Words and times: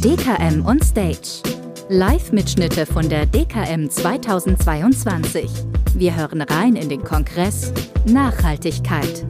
DKM 0.00 0.64
on 0.64 0.80
Stage. 0.80 1.42
Live-Mitschnitte 1.90 2.86
von 2.86 3.06
der 3.10 3.26
DKM 3.26 3.90
2022. 3.90 5.50
Wir 5.94 6.16
hören 6.16 6.40
rein 6.40 6.76
in 6.76 6.88
den 6.88 7.04
Kongress 7.04 7.74
Nachhaltigkeit. 8.06 9.26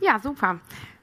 Ja, 0.00 0.18
super. 0.18 0.60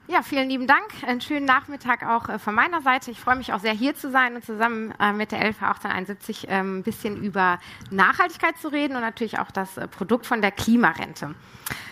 Ja, 0.08 0.22
vielen 0.22 0.50
lieben 0.50 0.68
Dank. 0.68 0.86
Einen 1.06 1.20
schönen 1.20 1.46
Nachmittag 1.46 2.08
auch 2.08 2.30
äh, 2.30 2.38
von 2.38 2.54
meiner 2.54 2.82
Seite. 2.84 3.10
Ich 3.10 3.20
freue 3.20 3.36
mich 3.36 3.52
auch 3.52 3.60
sehr, 3.60 3.74
hier 3.74 3.96
zu 3.96 4.12
sein 4.12 4.36
und 4.36 4.46
zusammen 4.46 4.94
äh, 5.00 5.12
mit 5.12 5.32
der 5.32 5.40
LV 5.40 5.64
1871 5.64 6.46
ähm, 6.50 6.78
ein 6.78 6.84
bisschen 6.84 7.18
über 7.24 7.60
Nachhaltigkeit 7.90 8.58
zu 8.58 8.68
reden 8.68 8.96
und 8.96 9.02
natürlich 9.02 9.40
auch 9.40 9.50
das 9.50 9.76
äh, 9.78 9.88
Produkt 9.88 10.28
von 10.28 10.42
der 10.42 10.52
Klimarente. 10.52 11.34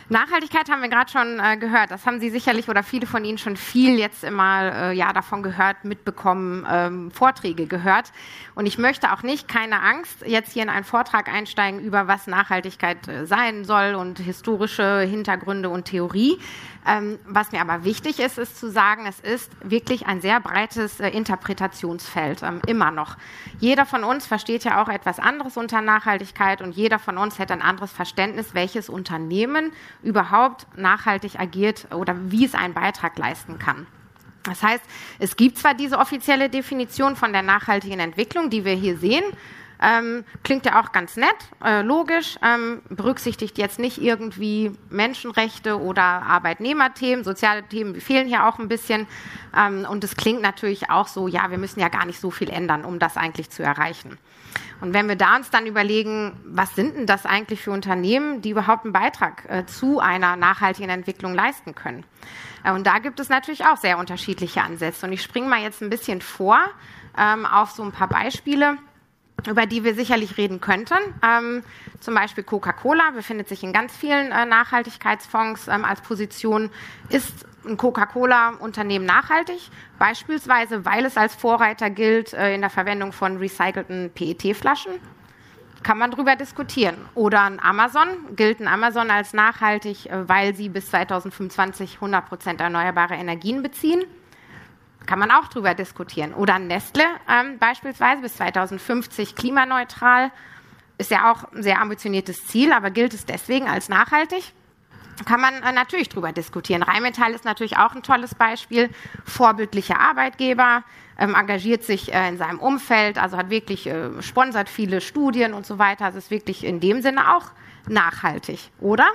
Nachhaltigkeit 0.07 0.69
haben 0.69 0.81
wir 0.81 0.89
gerade 0.89 1.11
schon 1.11 1.39
äh, 1.39 1.57
gehört. 1.57 1.89
Das 1.89 2.05
haben 2.05 2.19
Sie 2.19 2.29
sicherlich 2.29 2.69
oder 2.69 2.83
viele 2.83 3.07
von 3.07 3.25
Ihnen 3.25 3.39
schon 3.39 3.57
viel 3.57 3.97
jetzt 3.97 4.23
immer 4.23 4.71
äh, 4.71 4.93
ja, 4.93 5.13
davon 5.13 5.41
gehört, 5.41 5.83
mitbekommen, 5.83 6.65
ähm, 6.69 7.11
Vorträge 7.11 7.65
gehört. 7.65 8.11
Und 8.53 8.67
ich 8.67 8.77
möchte 8.77 9.11
auch 9.11 9.23
nicht, 9.23 9.47
keine 9.47 9.81
Angst, 9.81 10.23
jetzt 10.25 10.53
hier 10.53 10.61
in 10.61 10.69
einen 10.69 10.85
Vortrag 10.85 11.27
einsteigen 11.27 11.79
über 11.79 12.07
was 12.07 12.27
Nachhaltigkeit 12.27 13.07
äh, 13.07 13.25
sein 13.25 13.65
soll 13.65 13.95
und 13.95 14.19
historische 14.19 14.99
Hintergründe 15.01 15.69
und 15.69 15.85
Theorie. 15.85 16.37
Ähm, 16.87 17.17
was 17.25 17.51
mir 17.51 17.61
aber 17.61 17.83
wichtig 17.83 18.19
ist, 18.19 18.37
ist 18.37 18.59
zu 18.59 18.69
sagen, 18.69 19.07
es 19.07 19.19
ist 19.19 19.51
wirklich 19.63 20.05
ein 20.05 20.21
sehr 20.21 20.39
breites 20.39 20.99
äh, 20.99 21.09
Interpretationsfeld, 21.09 22.43
ähm, 22.43 22.61
immer 22.67 22.91
noch. 22.91 23.17
Jeder 23.59 23.87
von 23.87 24.03
uns 24.03 24.27
versteht 24.27 24.63
ja 24.65 24.83
auch 24.83 24.87
etwas 24.87 25.19
anderes 25.19 25.57
unter 25.57 25.81
Nachhaltigkeit 25.81 26.61
und 26.61 26.75
jeder 26.75 26.99
von 26.99 27.17
uns 27.17 27.39
hätte 27.39 27.53
ein 27.53 27.63
anderes 27.63 27.91
Verständnis, 27.91 28.53
welches 28.53 28.87
Unternehmen 28.87 29.71
überhaupt 30.03 30.67
nachhaltig 30.77 31.39
agiert 31.39 31.87
oder 31.91 32.15
wie 32.29 32.45
es 32.45 32.53
einen 32.53 32.75
Beitrag 32.75 33.17
leisten 33.17 33.57
kann. 33.57 33.87
Das 34.43 34.61
heißt, 34.61 34.83
es 35.17 35.35
gibt 35.35 35.57
zwar 35.57 35.73
diese 35.73 35.97
offizielle 35.97 36.49
Definition 36.49 37.15
von 37.15 37.33
der 37.33 37.41
nachhaltigen 37.41 37.99
Entwicklung, 37.99 38.51
die 38.51 38.63
wir 38.63 38.75
hier 38.75 38.97
sehen, 38.97 39.23
ähm, 39.81 40.23
klingt 40.43 40.65
ja 40.65 40.81
auch 40.81 40.91
ganz 40.91 41.17
nett, 41.17 41.35
äh, 41.63 41.81
logisch, 41.81 42.37
ähm, 42.43 42.81
berücksichtigt 42.89 43.57
jetzt 43.57 43.79
nicht 43.79 44.01
irgendwie 44.01 44.71
Menschenrechte 44.89 45.79
oder 45.79 46.03
Arbeitnehmerthemen, 46.03 47.23
soziale 47.23 47.63
Themen 47.63 47.99
fehlen 47.99 48.27
hier 48.27 48.47
auch 48.47 48.59
ein 48.59 48.67
bisschen. 48.67 49.07
Ähm, 49.55 49.85
und 49.89 50.03
es 50.03 50.15
klingt 50.15 50.41
natürlich 50.41 50.89
auch 50.89 51.07
so, 51.07 51.27
ja, 51.27 51.49
wir 51.51 51.57
müssen 51.57 51.79
ja 51.79 51.89
gar 51.89 52.05
nicht 52.05 52.19
so 52.19 52.31
viel 52.31 52.49
ändern, 52.49 52.85
um 52.85 52.99
das 52.99 53.17
eigentlich 53.17 53.49
zu 53.49 53.63
erreichen. 53.63 54.17
Und 54.81 54.93
wenn 54.93 55.07
wir 55.07 55.15
da 55.15 55.35
uns 55.35 55.49
dann 55.49 55.65
überlegen, 55.65 56.33
was 56.45 56.75
sind 56.75 56.95
denn 56.95 57.05
das 57.05 57.25
eigentlich 57.25 57.61
für 57.61 57.71
Unternehmen, 57.71 58.41
die 58.41 58.51
überhaupt 58.51 58.85
einen 58.85 58.93
Beitrag 58.93 59.43
äh, 59.49 59.65
zu 59.65 59.99
einer 59.99 60.35
nachhaltigen 60.35 60.89
Entwicklung 60.89 61.33
leisten 61.33 61.75
können? 61.75 62.05
Äh, 62.63 62.71
und 62.71 62.85
da 62.85 62.99
gibt 62.99 63.19
es 63.19 63.29
natürlich 63.29 63.65
auch 63.65 63.77
sehr 63.77 63.97
unterschiedliche 63.97 64.61
Ansätze. 64.61 65.05
Und 65.05 65.13
ich 65.13 65.21
springe 65.21 65.47
mal 65.47 65.61
jetzt 65.61 65.81
ein 65.81 65.89
bisschen 65.89 66.21
vor 66.21 66.59
ähm, 67.17 67.45
auf 67.45 67.71
so 67.71 67.83
ein 67.83 67.91
paar 67.91 68.09
Beispiele 68.09 68.77
über 69.47 69.65
die 69.65 69.83
wir 69.83 69.93
sicherlich 69.95 70.37
reden 70.37 70.61
könnten. 70.61 70.95
Ähm, 71.23 71.63
zum 71.99 72.15
Beispiel 72.15 72.43
Coca-Cola 72.43 73.11
befindet 73.11 73.47
sich 73.47 73.63
in 73.63 73.73
ganz 73.73 73.95
vielen 73.95 74.31
äh, 74.31 74.45
Nachhaltigkeitsfonds 74.45 75.67
ähm, 75.67 75.85
als 75.85 76.01
Position. 76.01 76.69
Ist 77.09 77.45
ein 77.65 77.77
Coca-Cola-Unternehmen 77.77 79.05
nachhaltig? 79.05 79.69
Beispielsweise, 79.99 80.85
weil 80.85 81.05
es 81.05 81.17
als 81.17 81.35
Vorreiter 81.35 81.89
gilt 81.89 82.33
äh, 82.33 82.55
in 82.55 82.61
der 82.61 82.69
Verwendung 82.69 83.11
von 83.11 83.37
recycelten 83.37 84.11
PET-Flaschen. 84.13 84.93
Kann 85.83 85.99
man 85.99 86.09
darüber 86.09 86.35
diskutieren. 86.35 86.95
Oder 87.13 87.43
ein 87.43 87.59
Amazon, 87.59 88.07
gilt 88.35 88.59
ein 88.59 88.67
Amazon 88.67 89.11
als 89.11 89.33
nachhaltig, 89.33 90.07
äh, 90.07 90.27
weil 90.27 90.55
sie 90.55 90.69
bis 90.69 90.89
2025 90.89 91.95
100 91.95 92.27
Prozent 92.27 92.61
erneuerbare 92.61 93.15
Energien 93.15 93.61
beziehen? 93.61 94.03
Kann 95.05 95.19
man 95.19 95.31
auch 95.31 95.47
drüber 95.47 95.73
diskutieren. 95.73 96.33
Oder 96.33 96.59
Nestle 96.59 97.03
ähm, 97.29 97.57
beispielsweise 97.59 98.21
bis 98.21 98.35
2050 98.37 99.35
klimaneutral. 99.35 100.31
Ist 100.97 101.11
ja 101.11 101.31
auch 101.31 101.51
ein 101.51 101.61
sehr 101.61 101.81
ambitioniertes 101.81 102.47
Ziel, 102.47 102.71
aber 102.71 102.89
gilt 102.89 103.13
es 103.13 103.25
deswegen 103.25 103.67
als 103.67 103.89
nachhaltig? 103.89 104.53
Kann 105.23 105.39
man 105.39 105.63
äh, 105.63 105.71
natürlich 105.71 106.09
drüber 106.09 106.33
diskutieren. 106.33 106.83
Rheinmetall 106.83 107.33
ist 107.33 107.45
natürlich 107.45 107.77
auch 107.77 107.95
ein 107.95 108.03
tolles 108.03 108.35
Beispiel. 108.35 108.89
Vorbildlicher 109.23 109.99
Arbeitgeber, 109.99 110.83
ähm, 111.17 111.35
engagiert 111.35 111.83
sich 111.83 112.13
äh, 112.13 112.27
in 112.27 112.37
seinem 112.37 112.59
Umfeld, 112.59 113.17
also 113.17 113.37
hat 113.37 113.49
wirklich, 113.49 113.87
äh, 113.87 114.21
sponsert 114.21 114.67
viele 114.67 114.99
Studien 114.99 115.53
und 115.53 115.65
so 115.65 115.79
weiter. 115.79 116.05
Also 116.05 116.17
ist 116.17 116.31
wirklich 116.31 116.65
in 116.65 116.81
dem 116.81 117.01
Sinne 117.01 117.35
auch 117.35 117.51
nachhaltig, 117.87 118.71
oder? 118.79 119.07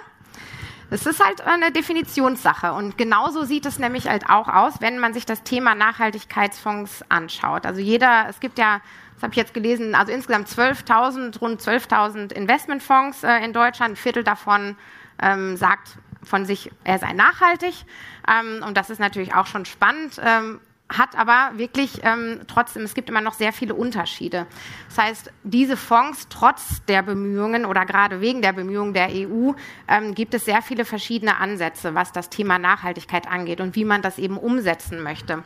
Es 0.93 1.07
ist 1.07 1.25
halt 1.25 1.41
eine 1.43 1.71
Definitionssache 1.71 2.73
und 2.73 2.99
genauso 2.99 3.45
sieht 3.45 3.65
es 3.65 3.79
nämlich 3.79 4.09
halt 4.09 4.29
auch 4.29 4.49
aus, 4.49 4.81
wenn 4.81 4.99
man 4.99 5.15
sich 5.15 5.25
das 5.25 5.45
Thema 5.45 5.77
Nachhaltigkeitsfonds 5.77 7.05
anschaut. 7.09 7.65
Also 7.65 7.81
jeder, 7.81 8.27
es 8.29 8.41
gibt 8.41 8.59
ja, 8.59 8.81
das 9.15 9.23
habe 9.23 9.33
ich 9.33 9.37
jetzt 9.37 9.55
gelesen, 9.55 9.95
also 9.95 10.13
insgesamt 10.13 10.49
12.000, 10.49 11.39
rund 11.39 11.61
12.000 11.61 12.33
Investmentfonds 12.33 13.23
äh, 13.23 13.45
in 13.45 13.53
Deutschland, 13.53 13.93
ein 13.93 13.97
Viertel 13.97 14.25
davon 14.25 14.77
ähm, 15.23 15.57
sagt 15.57 15.97
von 16.25 16.45
sich, 16.45 16.73
er 16.83 16.99
sei 16.99 17.13
nachhaltig. 17.13 17.85
Ähm, 18.29 18.65
und 18.67 18.77
das 18.77 18.91
ist 18.91 18.99
natürlich 18.99 19.35
auch 19.35 19.47
schon 19.47 19.67
spannend. 19.67 20.21
Ähm, 20.23 20.61
hat 20.91 21.17
aber 21.17 21.53
wirklich 21.57 22.01
ähm, 22.03 22.41
trotzdem, 22.49 22.83
es 22.83 22.95
gibt 22.95 23.09
immer 23.09 23.21
noch 23.21 23.35
sehr 23.35 23.53
viele 23.53 23.75
Unterschiede. 23.75 24.47
Das 24.89 24.99
heißt, 24.99 25.33
diese 25.45 25.77
Fonds, 25.77 26.27
trotz 26.29 26.85
der 26.87 27.03
Bemühungen 27.03 27.65
oder 27.65 27.87
gerade 27.87 28.21
wegen 28.21 28.43
der 28.43 28.53
Bemühungen 28.53 28.93
der 28.93 29.09
EU, 29.11 29.53
ähm, 29.89 30.15
gibt 30.15 30.35
es 30.35 30.45
sehr 30.45 30.63
viele 30.63 30.85
verschiedene 30.85 31.39
Ansätze, 31.39 31.95
was 31.95 32.13
das 32.13 32.29
Thema 32.29 32.59
Nachhaltigkeit 32.59 33.29
angeht 33.29 33.61
und 33.61 33.77
wie 33.77 33.85
man 33.85 34.03
das 34.03 34.19
eben 34.19 34.37
umsetzen 34.37 35.03
möchte. 35.03 35.45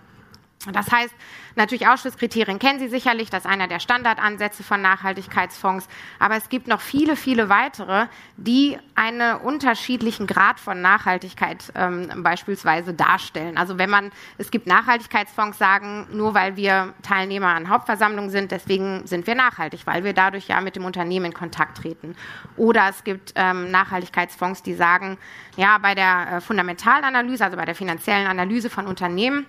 Das 0.72 0.90
heißt, 0.90 1.14
natürlich 1.56 1.86
Ausschlusskriterien 1.86 2.58
kennen 2.58 2.78
Sie 2.78 2.88
sicherlich, 2.88 3.30
das 3.30 3.44
ist 3.44 3.50
einer 3.50 3.68
der 3.68 3.80
Standardansätze 3.80 4.62
von 4.62 4.80
Nachhaltigkeitsfonds, 4.80 5.88
aber 6.18 6.36
es 6.36 6.48
gibt 6.48 6.68
noch 6.68 6.80
viele, 6.80 7.16
viele 7.16 7.48
weitere, 7.48 8.06
die 8.36 8.78
einen 8.94 9.36
unterschiedlichen 9.36 10.26
Grad 10.26 10.58
von 10.58 10.80
Nachhaltigkeit 10.80 11.72
ähm, 11.74 12.22
beispielsweise 12.22 12.94
darstellen. 12.94 13.58
Also 13.58 13.78
wenn 13.78 13.90
man, 13.90 14.10
es 14.38 14.50
gibt 14.50 14.66
Nachhaltigkeitsfonds, 14.66 15.58
sagen, 15.58 16.06
nur 16.12 16.34
weil 16.34 16.56
wir 16.56 16.94
Teilnehmer 17.02 17.48
an 17.48 17.68
Hauptversammlungen 17.68 18.30
sind, 18.30 18.50
deswegen 18.50 19.06
sind 19.06 19.26
wir 19.26 19.34
nachhaltig, 19.34 19.86
weil 19.86 20.04
wir 20.04 20.12
dadurch 20.12 20.48
ja 20.48 20.60
mit 20.60 20.76
dem 20.76 20.84
Unternehmen 20.84 21.26
in 21.26 21.34
Kontakt 21.34 21.78
treten. 21.78 22.16
Oder 22.56 22.88
es 22.88 23.04
gibt 23.04 23.32
ähm, 23.34 23.70
Nachhaltigkeitsfonds, 23.70 24.62
die 24.62 24.74
sagen, 24.74 25.18
ja, 25.56 25.78
bei 25.78 25.94
der 25.94 26.32
äh, 26.32 26.40
Fundamentalanalyse, 26.40 27.44
also 27.44 27.56
bei 27.56 27.64
der 27.64 27.74
finanziellen 27.74 28.26
Analyse 28.26 28.70
von 28.70 28.86
Unternehmen, 28.86 29.46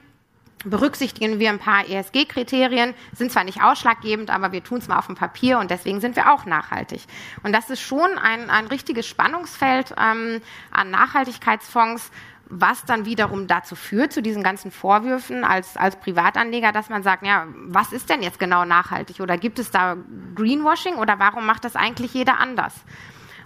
berücksichtigen 0.63 1.39
wir 1.39 1.49
ein 1.49 1.59
paar 1.59 1.87
ESG-Kriterien, 1.87 2.93
sind 3.13 3.31
zwar 3.31 3.43
nicht 3.43 3.61
ausschlaggebend, 3.61 4.29
aber 4.29 4.51
wir 4.51 4.63
tun 4.63 4.79
es 4.79 4.87
mal 4.87 4.97
auf 4.97 5.07
dem 5.07 5.15
Papier 5.15 5.59
und 5.59 5.69
deswegen 5.69 6.01
sind 6.01 6.15
wir 6.15 6.31
auch 6.31 6.45
nachhaltig. 6.45 7.01
Und 7.43 7.53
das 7.53 7.69
ist 7.69 7.81
schon 7.81 8.17
ein, 8.17 8.49
ein 8.49 8.67
richtiges 8.67 9.05
Spannungsfeld 9.07 9.93
ähm, 9.99 10.41
an 10.71 10.91
Nachhaltigkeitsfonds, 10.91 12.11
was 12.47 12.85
dann 12.85 13.05
wiederum 13.05 13.47
dazu 13.47 13.75
führt, 13.75 14.13
zu 14.13 14.21
diesen 14.21 14.43
ganzen 14.43 14.71
Vorwürfen 14.71 15.43
als, 15.43 15.77
als 15.77 15.95
Privatanleger, 15.95 16.71
dass 16.71 16.89
man 16.89 17.03
sagt, 17.03 17.25
ja, 17.25 17.47
was 17.55 17.91
ist 17.91 18.09
denn 18.09 18.21
jetzt 18.21 18.39
genau 18.39 18.65
nachhaltig? 18.65 19.19
Oder 19.19 19.37
gibt 19.37 19.59
es 19.59 19.71
da 19.71 19.97
Greenwashing 20.35 20.95
oder 20.95 21.17
warum 21.19 21.45
macht 21.45 21.65
das 21.65 21.75
eigentlich 21.75 22.13
jeder 22.13 22.39
anders? 22.39 22.73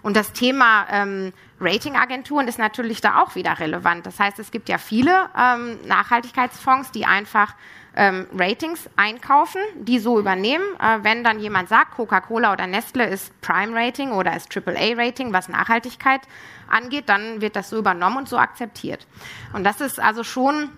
Und 0.02 0.16
das 0.16 0.32
Thema 0.34 0.88
ähm, 0.92 1.34
Ratingagenturen 1.60 2.48
ist 2.48 2.58
natürlich 2.58 3.02
da 3.02 3.22
auch 3.22 3.36
wieder 3.36 3.60
relevant. 3.60 4.06
Das 4.06 4.20
heißt, 4.20 4.40
es 4.40 4.52
gibt 4.52 4.70
ja 4.70 4.78
viele 4.78 5.30
ähm, 5.38 5.78
Nachhaltigkeitsfonds, 5.86 6.92
die 6.92 7.06
einfach 7.06 7.54
ähm, 7.96 8.28
Ratings 8.34 8.90
einkaufen, 8.96 9.62
die 9.76 10.00
so 10.00 10.20
übernehmen. 10.20 10.64
Äh, 10.80 11.00
wenn 11.04 11.24
dann 11.24 11.40
jemand 11.40 11.70
sagt, 11.70 11.96
Coca-Cola 11.96 12.54
oder 12.54 12.68
Nestle 12.68 13.08
ist 13.08 13.40
Prime 13.42 13.76
Rating 13.76 14.12
oder 14.12 14.36
ist 14.36 14.56
AAA 14.56 14.94
Rating, 14.96 15.34
was 15.34 15.50
Nachhaltigkeit 15.50 16.22
angeht, 16.70 17.10
dann 17.10 17.42
wird 17.42 17.56
das 17.56 17.70
so 17.70 17.78
übernommen 17.78 18.18
und 18.18 18.30
so 18.30 18.38
akzeptiert. 18.38 19.06
Und 19.54 19.64
das 19.64 19.82
ist 19.82 20.00
also 20.00 20.24
schon 20.24 20.70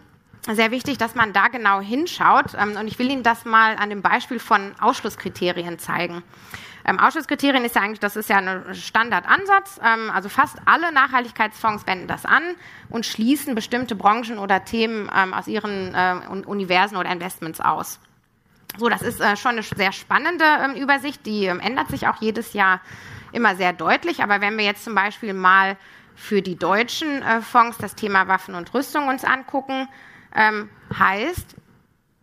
sehr 0.50 0.72
wichtig, 0.72 0.98
dass 0.98 1.14
man 1.14 1.34
da 1.34 1.50
genau 1.50 1.80
hinschaut. 1.82 2.56
Ähm, 2.58 2.76
und 2.78 2.88
ich 2.88 2.98
will 2.98 3.12
Ihnen 3.12 3.24
das 3.24 3.46
mal 3.46 3.76
an 3.76 3.90
dem 3.90 4.02
Beispiel 4.02 4.40
von 4.40 4.74
Ausschlusskriterien 4.80 5.78
zeigen. 5.78 6.24
Ähm, 6.86 7.00
Ausschusskriterien 7.00 7.64
ist 7.64 7.76
ja 7.76 7.82
eigentlich, 7.82 8.00
das 8.00 8.16
ist 8.16 8.30
ja 8.30 8.38
ein 8.38 8.74
Standardansatz. 8.74 9.80
Ähm, 9.84 10.12
also 10.12 10.30
fast 10.30 10.58
alle 10.66 10.92
Nachhaltigkeitsfonds 10.92 11.86
wenden 11.88 12.08
das 12.08 12.26
an 12.26 12.44
und 12.90 13.06
schließen 13.06 13.56
bestimmte 13.56 13.96
Branchen 13.96 14.38
oder 14.38 14.66
Themen 14.66 15.10
ähm, 15.16 15.34
aus 15.34 15.48
ihren 15.48 15.94
äh, 15.94 16.16
Universen 16.46 16.98
oder 16.98 17.12
Investments 17.12 17.62
aus. 17.62 18.00
So, 18.78 18.90
das 18.90 19.02
ist 19.02 19.20
äh, 19.20 19.36
schon 19.36 19.52
eine 19.52 19.64
sehr 19.64 19.92
spannende 19.92 20.46
ähm, 20.46 20.76
Übersicht. 20.76 21.26
Die 21.26 21.46
ähm, 21.46 21.60
ändert 21.60 21.90
sich 21.90 22.08
auch 22.08 22.22
jedes 22.22 22.54
Jahr 22.54 22.82
immer 23.32 23.56
sehr 23.56 23.74
deutlich. 23.74 24.24
Aber 24.24 24.42
wenn 24.42 24.58
wir 24.58 24.66
jetzt 24.66 24.84
zum 24.84 24.96
Beispiel 24.96 25.34
mal 25.34 25.78
für 26.16 26.42
die 26.42 26.56
deutschen 26.56 27.22
äh, 27.22 27.42
Fonds 27.42 27.78
das 27.78 27.96
Thema 27.96 28.28
Waffen 28.28 28.56
und 28.56 28.74
Rüstung 28.74 29.08
uns 29.08 29.26
angucken, 29.26 29.88
ähm, 30.36 30.70
heißt, 30.98 31.56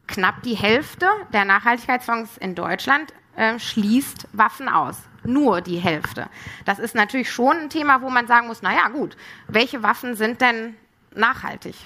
knapp 0.06 0.43
die 0.43 0.55
Hälfte 0.55 1.06
der 1.32 1.44
Nachhaltigkeitsfonds 1.44 2.38
in 2.38 2.55
Deutschland 2.55 3.12
äh, 3.38 3.58
schließt 3.58 4.26
Waffen 4.32 4.69
aus. 4.69 5.00
Nur 5.25 5.61
die 5.61 5.79
Hälfte. 5.79 6.29
Das 6.64 6.79
ist 6.79 6.94
natürlich 6.94 7.31
schon 7.31 7.56
ein 7.56 7.70
Thema, 7.70 8.02
wo 8.02 8.11
man 8.11 8.26
sagen 8.26 8.49
muss, 8.49 8.62
naja 8.62 8.88
gut, 8.88 9.17
welche 9.46 9.82
Waffen 9.82 10.17
sind 10.17 10.40
denn 10.40 10.75
nachhaltig? 11.14 11.76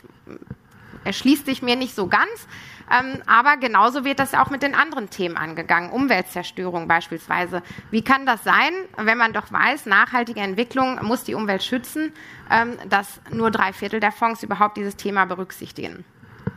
Erschließt 1.04 1.46
sich 1.46 1.60
mir 1.60 1.76
nicht 1.76 1.94
so 1.94 2.06
ganz, 2.06 2.46
ähm, 2.90 3.20
aber 3.26 3.56
genauso 3.56 4.04
wird 4.04 4.18
das 4.18 4.34
auch 4.34 4.50
mit 4.50 4.62
den 4.62 4.74
anderen 4.74 5.10
Themen 5.10 5.36
angegangen. 5.36 5.90
Umweltzerstörung 5.90 6.88
beispielsweise. 6.88 7.62
Wie 7.90 8.02
kann 8.02 8.24
das 8.24 8.44
sein, 8.44 8.72
wenn 8.96 9.18
man 9.18 9.32
doch 9.32 9.50
weiß, 9.50 9.86
nachhaltige 9.86 10.40
Entwicklung 10.40 11.00
muss 11.02 11.24
die 11.24 11.34
Umwelt 11.34 11.62
schützen, 11.62 12.12
ähm, 12.50 12.78
dass 12.88 13.20
nur 13.30 13.50
drei 13.50 13.72
Viertel 13.72 14.00
der 14.00 14.12
Fonds 14.12 14.42
überhaupt 14.42 14.76
dieses 14.76 14.96
Thema 14.96 15.26
berücksichtigen? 15.26 16.04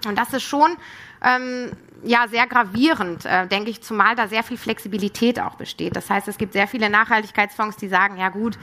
Und 0.07 0.17
das 0.17 0.33
ist 0.33 0.43
schon 0.43 0.77
ähm, 1.23 1.71
ja, 2.03 2.27
sehr 2.27 2.47
gravierend, 2.47 3.25
äh, 3.25 3.47
denke 3.47 3.69
ich, 3.69 3.81
zumal 3.81 4.15
da 4.15 4.27
sehr 4.27 4.43
viel 4.43 4.57
Flexibilität 4.57 5.39
auch 5.39 5.55
besteht. 5.55 5.95
Das 5.95 6.09
heißt, 6.09 6.27
es 6.27 6.37
gibt 6.37 6.53
sehr 6.53 6.67
viele 6.67 6.89
Nachhaltigkeitsfonds, 6.89 7.77
die 7.77 7.87
sagen, 7.87 8.17
ja 8.17 8.29
gut, 8.29 8.57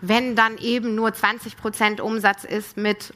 wenn 0.00 0.36
dann 0.36 0.58
eben 0.58 0.94
nur 0.94 1.12
20 1.12 1.56
Prozent 1.56 2.00
Umsatz 2.00 2.44
ist 2.44 2.76
mit 2.76 3.12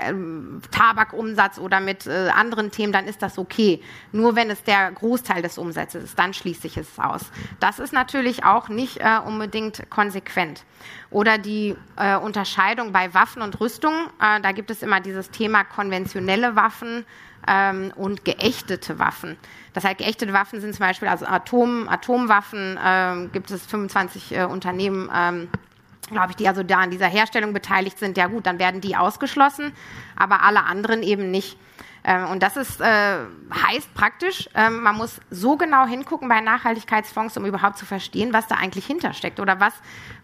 ähm, 0.00 0.60
Tabakumsatz 0.70 1.58
oder 1.58 1.80
mit 1.80 2.06
äh, 2.06 2.30
anderen 2.34 2.70
Themen, 2.70 2.92
dann 2.92 3.06
ist 3.06 3.22
das 3.22 3.38
okay. 3.38 3.80
Nur 4.12 4.36
wenn 4.36 4.50
es 4.50 4.62
der 4.62 4.90
Großteil 4.92 5.42
des 5.42 5.58
Umsatzes 5.58 6.04
ist, 6.04 6.18
dann 6.18 6.34
schließe 6.34 6.66
ich 6.66 6.76
es 6.76 6.98
aus. 6.98 7.22
Das 7.60 7.78
ist 7.78 7.92
natürlich 7.92 8.44
auch 8.44 8.68
nicht 8.68 8.98
äh, 8.98 9.18
unbedingt 9.24 9.88
konsequent. 9.90 10.64
Oder 11.10 11.38
die 11.38 11.76
äh, 11.96 12.16
Unterscheidung 12.16 12.92
bei 12.92 13.14
Waffen 13.14 13.42
und 13.42 13.60
Rüstung. 13.60 13.92
Äh, 14.20 14.40
da 14.40 14.52
gibt 14.52 14.70
es 14.70 14.82
immer 14.82 15.00
dieses 15.00 15.30
Thema 15.30 15.64
konventionelle 15.64 16.56
Waffen 16.56 17.04
ähm, 17.46 17.92
und 17.96 18.24
geächtete 18.24 18.98
Waffen. 18.98 19.36
Das 19.72 19.84
heißt, 19.84 19.98
geächtete 19.98 20.32
Waffen 20.32 20.60
sind 20.60 20.74
zum 20.74 20.86
Beispiel 20.86 21.08
also 21.08 21.26
Atom, 21.26 21.88
Atomwaffen, 21.88 22.78
ähm, 22.82 23.32
gibt 23.32 23.50
es 23.50 23.66
25 23.66 24.36
äh, 24.36 24.44
Unternehmen, 24.44 25.10
ähm, 25.14 25.48
glaube 26.08 26.30
ich, 26.30 26.36
die 26.36 26.48
also 26.48 26.62
da 26.62 26.80
an 26.80 26.90
dieser 26.90 27.06
Herstellung 27.08 27.52
beteiligt 27.52 27.98
sind, 27.98 28.16
ja 28.16 28.26
gut, 28.26 28.46
dann 28.46 28.58
werden 28.58 28.80
die 28.80 28.96
ausgeschlossen, 28.96 29.72
aber 30.16 30.42
alle 30.42 30.64
anderen 30.64 31.02
eben 31.02 31.30
nicht. 31.30 31.58
Ähm, 32.06 32.28
und 32.28 32.42
das 32.42 32.56
ist, 32.56 32.80
äh, 32.82 33.18
heißt 33.66 33.94
praktisch, 33.94 34.48
äh, 34.54 34.68
man 34.68 34.96
muss 34.96 35.20
so 35.30 35.56
genau 35.56 35.86
hingucken 35.86 36.28
bei 36.28 36.40
Nachhaltigkeitsfonds, 36.40 37.36
um 37.38 37.46
überhaupt 37.46 37.78
zu 37.78 37.86
verstehen, 37.86 38.34
was 38.34 38.46
da 38.46 38.56
eigentlich 38.56 38.84
hintersteckt 38.84 39.40
oder 39.40 39.58
was, 39.58 39.72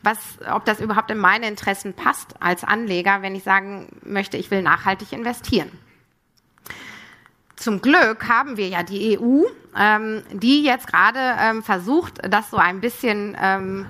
was, 0.03 0.19
ob 0.53 0.67
das 0.67 0.81
überhaupt 0.81 1.11
in 1.11 1.19
meine 1.19 1.49
Interessen 1.49 1.94
passt 1.94 2.35
als 2.41 2.65
Anleger, 2.65 3.23
wenn 3.23 3.35
ich 3.35 3.44
sagen 3.44 3.88
möchte, 4.03 4.37
ich 4.37 4.50
will 4.50 4.61
nachhaltig 4.62 5.12
investieren. 5.12 5.71
Zum 7.56 7.81
Glück 7.81 8.29
haben 8.29 8.56
wir 8.56 8.69
ja 8.69 8.82
die 8.82 9.19
EU, 9.19 9.44
ähm, 9.79 10.23
die 10.32 10.62
jetzt 10.62 10.87
gerade 10.87 11.37
ähm, 11.38 11.62
versucht, 11.62 12.21
das 12.29 12.50
so 12.50 12.56
ein 12.59 12.81
bisschen 12.81 13.37
ähm, 13.41 13.87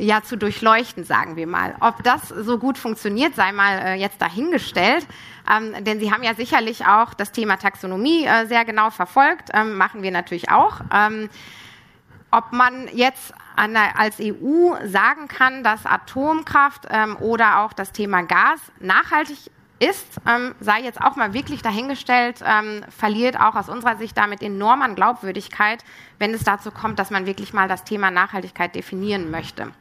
ja 0.00 0.22
zu 0.22 0.36
durchleuchten, 0.36 1.04
sagen 1.04 1.36
wir 1.36 1.46
mal. 1.46 1.74
Ob 1.80 2.02
das 2.02 2.28
so 2.28 2.58
gut 2.58 2.78
funktioniert, 2.78 3.34
sei 3.34 3.52
mal 3.52 3.78
äh, 3.78 3.94
jetzt 3.94 4.20
dahingestellt. 4.20 5.06
Ähm, 5.50 5.84
denn 5.84 6.00
Sie 6.00 6.12
haben 6.12 6.22
ja 6.22 6.34
sicherlich 6.34 6.86
auch 6.86 7.14
das 7.14 7.32
Thema 7.32 7.56
Taxonomie 7.56 8.24
äh, 8.24 8.46
sehr 8.46 8.64
genau 8.64 8.90
verfolgt, 8.90 9.50
ähm, 9.52 9.76
machen 9.76 10.02
wir 10.02 10.10
natürlich 10.10 10.50
auch. 10.50 10.80
Ähm, 10.92 11.28
ob 12.30 12.52
man 12.52 12.88
jetzt 12.92 13.34
der, 13.58 13.98
als 13.98 14.18
EU 14.20 14.74
sagen 14.84 15.28
kann, 15.28 15.64
dass 15.64 15.84
Atomkraft 15.84 16.86
ähm, 16.88 17.16
oder 17.16 17.60
auch 17.60 17.72
das 17.72 17.92
Thema 17.92 18.22
Gas 18.22 18.60
nachhaltig 18.78 19.50
ist, 19.80 20.20
ähm, 20.28 20.54
sei 20.60 20.82
jetzt 20.82 21.00
auch 21.00 21.16
mal 21.16 21.32
wirklich 21.32 21.62
dahingestellt, 21.62 22.42
ähm, 22.44 22.84
verliert 22.90 23.40
auch 23.40 23.56
aus 23.56 23.68
unserer 23.68 23.96
Sicht 23.96 24.16
damit 24.16 24.42
enorm 24.42 24.82
an 24.82 24.94
Glaubwürdigkeit, 24.94 25.84
wenn 26.18 26.34
es 26.34 26.44
dazu 26.44 26.70
kommt, 26.70 26.98
dass 26.98 27.10
man 27.10 27.26
wirklich 27.26 27.52
mal 27.52 27.66
das 27.66 27.84
Thema 27.84 28.10
Nachhaltigkeit 28.10 28.74
definieren 28.74 29.30
möchte. 29.30 29.72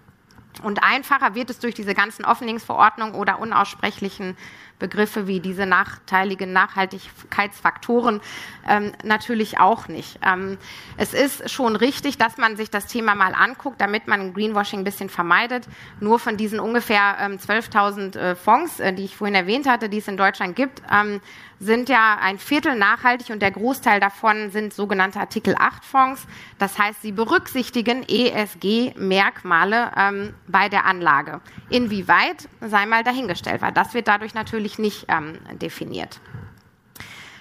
Und 0.63 0.83
einfacher 0.83 1.35
wird 1.35 1.49
es 1.49 1.59
durch 1.59 1.75
diese 1.75 1.93
ganzen 1.93 2.25
Offenlingsverordnungen 2.25 3.15
oder 3.15 3.39
unaussprechlichen 3.39 4.35
Begriffe 4.79 5.27
wie 5.27 5.39
diese 5.39 5.65
nachteiligen 5.65 6.51
Nachhaltigkeitsfaktoren 6.53 8.21
ähm, 8.67 8.93
natürlich 9.03 9.59
auch 9.59 9.87
nicht. 9.87 10.19
Ähm, 10.25 10.57
es 10.97 11.13
ist 11.13 11.49
schon 11.49 11.75
richtig, 11.75 12.17
dass 12.17 12.37
man 12.37 12.57
sich 12.57 12.69
das 12.69 12.87
Thema 12.87 13.15
mal 13.15 13.33
anguckt, 13.33 13.79
damit 13.81 14.07
man 14.07 14.33
Greenwashing 14.33 14.79
ein 14.79 14.83
bisschen 14.83 15.09
vermeidet. 15.09 15.67
Nur 15.99 16.19
von 16.19 16.37
diesen 16.37 16.59
ungefähr 16.59 17.17
ähm, 17.19 17.37
12.000 17.37 18.17
äh, 18.17 18.35
Fonds, 18.35 18.79
äh, 18.79 18.93
die 18.93 19.05
ich 19.05 19.15
vorhin 19.15 19.35
erwähnt 19.35 19.67
hatte, 19.67 19.89
die 19.89 19.97
es 19.97 20.07
in 20.07 20.17
Deutschland 20.17 20.55
gibt, 20.55 20.81
ähm, 20.91 21.21
sind 21.59 21.89
ja 21.89 22.17
ein 22.21 22.39
Viertel 22.39 22.75
nachhaltig 22.75 23.29
und 23.31 23.41
der 23.41 23.51
Großteil 23.51 23.99
davon 23.99 24.49
sind 24.49 24.73
sogenannte 24.73 25.19
Artikel 25.19 25.55
8 25.57 25.83
Fonds. 25.83 26.25
Das 26.57 26.79
heißt, 26.79 27.01
sie 27.01 27.11
berücksichtigen 27.11 28.03
ESG-Merkmale 28.07 29.91
ähm, 29.97 30.33
bei 30.47 30.69
der 30.69 30.85
Anlage. 30.85 31.41
Inwieweit 31.69 32.47
sei 32.61 32.85
mal 32.85 33.03
dahingestellt, 33.03 33.61
weil 33.61 33.73
das 33.73 33.93
wird 33.93 34.07
dadurch 34.07 34.33
natürlich 34.33 34.68
nicht 34.77 35.05
ähm, 35.07 35.39
definiert. 35.53 36.19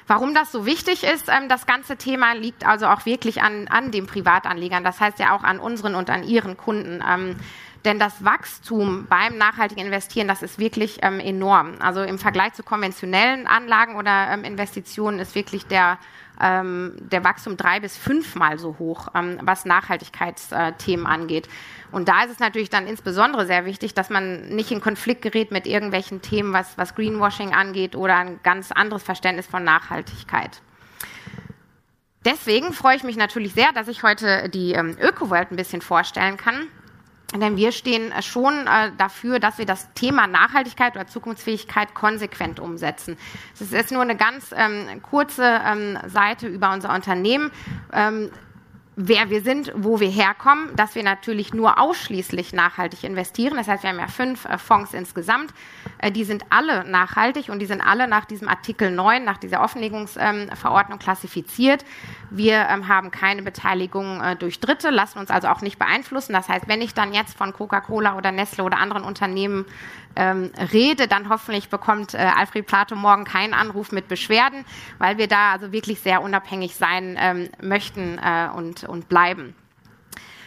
Warum 0.07 0.33
das 0.33 0.51
so 0.51 0.65
wichtig 0.65 1.05
ist, 1.05 1.29
ähm, 1.29 1.51
das 1.51 1.67
ganze 1.67 1.97
Thema 1.97 2.33
liegt 2.33 2.67
also 2.67 2.87
auch 2.87 3.05
wirklich 3.05 3.43
an, 3.43 3.69
an 3.69 3.91
den 3.91 4.07
Privatanlegern, 4.07 4.83
das 4.83 5.01
heißt 5.01 5.19
ja 5.19 5.37
auch 5.37 5.45
an 5.45 5.61
unseren 5.61 5.95
und 5.95 6.09
an 6.09 6.25
ihren 6.25 6.57
Kunden. 6.57 7.05
Ähm, 7.07 7.37
denn 7.85 7.99
das 7.99 8.25
Wachstum 8.25 9.07
beim 9.09 9.37
nachhaltigen 9.37 9.85
Investieren, 9.85 10.27
das 10.27 10.43
ist 10.43 10.59
wirklich 10.59 10.99
ähm, 11.03 11.21
enorm. 11.21 11.75
Also 11.81 12.03
im 12.03 12.19
Vergleich 12.19 12.55
zu 12.55 12.63
konventionellen 12.63 13.47
Anlagen 13.47 13.97
oder 13.97 14.31
ähm, 14.31 14.45
Investitionen 14.45 15.19
ist 15.19 15.35
wirklich 15.35 15.67
der, 15.67 15.99
ähm, 16.41 16.97
der 16.99 17.25
Wachstum 17.25 17.57
drei 17.57 17.81
bis 17.81 17.97
fünfmal 17.97 18.59
so 18.59 18.77
hoch, 18.79 19.09
ähm, 19.15 19.39
was 19.43 19.65
Nachhaltigkeitsthemen 19.65 21.07
angeht. 21.07 21.49
Und 21.91 22.09
da 22.09 22.25
ist 22.25 22.33
es 22.33 22.39
natürlich 22.39 22.71
dann 22.71 22.87
insbesondere 22.87 23.47
sehr 23.47 23.65
wichtig, 23.65 23.95
dass 23.95 24.11
man 24.11 24.49
nicht 24.49 24.71
in 24.71 24.81
Konflikt 24.81 25.23
gerät 25.23 25.51
mit 25.51 25.67
irgendwelchen 25.67 26.23
Themen, 26.23 26.53
was, 26.53 26.77
was 26.77 26.95
Greenwashing 26.95 27.55
angeht 27.55 27.97
oder 27.97 28.17
ein 28.17 28.41
ganz 28.43 28.73
anderes 28.73 29.03
Verständnis 29.03 29.47
von 29.47 29.65
Nachhaltigkeit. 29.65 30.61
Deswegen 32.25 32.73
freue 32.73 32.97
ich 32.97 33.05
mich 33.05 33.17
natürlich 33.17 33.55
sehr, 33.55 33.73
dass 33.73 33.89
ich 33.89 34.03
heute 34.03 34.49
die 34.49 34.73
ähm, 34.73 34.97
ÖkoWorld 35.01 35.51
ein 35.51 35.57
bisschen 35.57 35.81
vorstellen 35.81 36.37
kann. 36.37 36.67
Denn 37.35 37.59
wir 37.59 37.73
stehen 37.73 38.11
schon 38.23 38.67
äh, 38.67 38.91
dafür, 38.97 39.39
dass 39.39 39.59
wir 39.59 39.67
das 39.67 39.93
Thema 39.93 40.27
Nachhaltigkeit 40.27 40.97
oder 40.97 41.07
Zukunftsfähigkeit 41.07 41.95
konsequent 41.95 42.59
umsetzen. 42.59 43.19
Es 43.53 43.61
ist 43.61 43.73
jetzt 43.73 43.93
nur 43.93 44.01
eine 44.01 44.17
ganz 44.17 44.55
ähm, 44.57 45.03
kurze 45.03 45.61
ähm, 45.63 45.99
Seite 46.07 46.47
über 46.47 46.73
unser 46.73 46.95
Unternehmen. 46.95 47.51
Ähm, 47.93 48.31
wer 49.01 49.31
wir 49.31 49.43
sind, 49.43 49.73
wo 49.77 50.01
wir 50.01 50.09
herkommen, 50.09 50.75
dass 50.75 50.97
wir 50.97 51.05
natürlich 51.05 51.55
nur 51.55 51.79
ausschließlich 51.79 52.53
nachhaltig 52.53 53.05
investieren. 53.05 53.57
Das 53.57 53.69
heißt, 53.69 53.85
wir 53.85 53.91
haben 53.91 54.01
ja 54.01 54.09
fünf 54.09 54.45
äh, 54.45 54.59
Fonds 54.59 54.93
insgesamt. 54.93 55.55
Äh, 55.99 56.11
die 56.11 56.25
sind 56.25 56.45
alle 56.51 56.85
nachhaltig 56.85 57.49
und 57.49 57.61
die 57.61 57.67
sind 57.67 57.81
alle 57.81 58.09
nach 58.09 58.25
diesem 58.25 58.49
Artikel 58.49 58.91
9, 58.91 59.23
nach 59.23 59.39
dieser 59.39 59.63
Offenlegungsverordnung 59.63 60.99
klassifiziert. 60.99 61.85
Wir 62.31 62.67
ähm, 62.69 62.89
haben 62.89 63.13
keine 63.13 63.43
Beteiligung 63.43 64.21
äh, 64.21 64.35
durch 64.35 64.59
Dritte, 64.59 64.91
lassen 64.91 65.21
uns 65.21 65.31
also 65.31 65.47
auch 65.47 65.61
nicht 65.61 65.79
beeinflussen. 65.79 66.33
Das 66.33 66.49
heißt, 66.49 66.67
wenn 66.67 66.83
ich 66.83 66.93
dann 66.93 67.15
jetzt 67.15 67.39
von 67.39 67.53
Coca-Cola 67.53 68.17
oder 68.17 68.33
Nestle 68.33 68.65
oder 68.65 68.79
anderen 68.79 69.05
Unternehmen 69.05 69.65
ähm, 70.17 70.51
rede, 70.73 71.07
dann 71.07 71.29
hoffentlich 71.29 71.69
bekommt 71.69 72.17
Alfred 72.17 72.67
Plato 72.67 72.97
morgen 72.97 73.25
keinen 73.25 73.55
Anruf 73.55 73.93
mit 73.93 74.09
Beschwerden, 74.09 74.65
weil 74.99 75.19
wir 75.19 75.29
da 75.29 75.53
also 75.53 75.71
wirklich 75.71 76.01
sehr 76.01 76.23
unabhängig 76.23 76.75
sein 76.75 77.17
ähm, 77.21 77.49
möchten 77.61 78.19
äh, 78.19 78.49
und, 78.89 79.09
bleiben. 79.09 79.55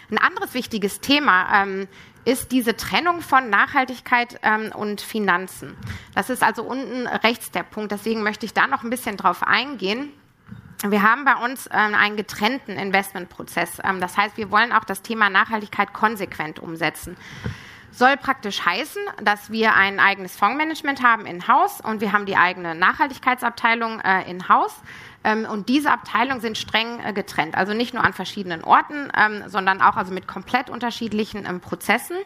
Ein 0.10 0.18
anderes 0.18 0.54
wichtiges 0.54 1.00
Thema 1.00 1.64
ähm, 1.64 1.88
ist 2.26 2.52
diese 2.52 2.76
Trennung 2.76 3.22
von 3.22 3.50
Nachhaltigkeit 3.50 4.40
ähm, 4.44 4.72
und 4.76 5.02
Finanzen. 5.02 5.76
Das 6.14 6.30
ist 6.30 6.44
also 6.44 6.64
unten 6.64 7.08
rechts 7.08 7.52
der 7.52 7.64
Punkt. 7.64 7.92
Deswegen 7.92 8.22
möchte 8.22 8.46
ich 8.46 8.54
da 8.54 8.68
noch 8.68 8.84
ein 8.84 8.90
bisschen 8.90 9.18
drauf 9.18 9.42
eingehen. 9.44 10.12
Wir 10.86 11.04
haben 11.04 11.26
bei 11.26 11.36
uns 11.36 11.68
ähm, 11.72 11.96
einen 11.96 12.18
getrennten 12.18 12.72
Investmentprozess. 12.72 13.80
Ähm, 13.84 14.02
das 14.02 14.18
heißt, 14.18 14.38
wir 14.38 14.52
wollen 14.52 14.74
auch 14.74 14.84
das 14.84 15.02
Thema 15.02 15.30
Nachhaltigkeit 15.30 15.94
konsequent 15.94 16.60
umsetzen 16.60 17.16
soll 17.92 18.18
praktisch 18.18 18.66
heißen, 18.66 19.02
dass 19.24 19.52
wir 19.52 19.76
ein 19.76 20.00
eigenes 20.00 20.36
Fondsmanagement 20.36 21.04
haben 21.04 21.26
in-house 21.26 21.82
und 21.82 22.02
wir 22.02 22.12
haben 22.14 22.26
die 22.26 22.38
eigene 22.38 22.74
Nachhaltigkeitsabteilung 22.74 24.00
äh, 24.00 24.30
in-house. 24.30 24.76
Ähm, 25.24 25.46
und 25.46 25.70
diese 25.70 25.92
Abteilungen 25.92 26.42
sind 26.42 26.58
streng 26.58 27.00
äh, 27.00 27.14
getrennt, 27.14 27.56
also 27.56 27.74
nicht 27.74 27.94
nur 27.94 28.04
an 28.04 28.14
verschiedenen 28.14 28.64
Orten, 28.64 29.12
ähm, 29.16 29.44
sondern 29.48 29.82
auch 29.82 29.96
also 29.96 30.14
mit 30.14 30.28
komplett 30.28 30.70
unterschiedlichen 30.70 31.46
ähm, 31.46 31.60
Prozessen. 31.60 32.18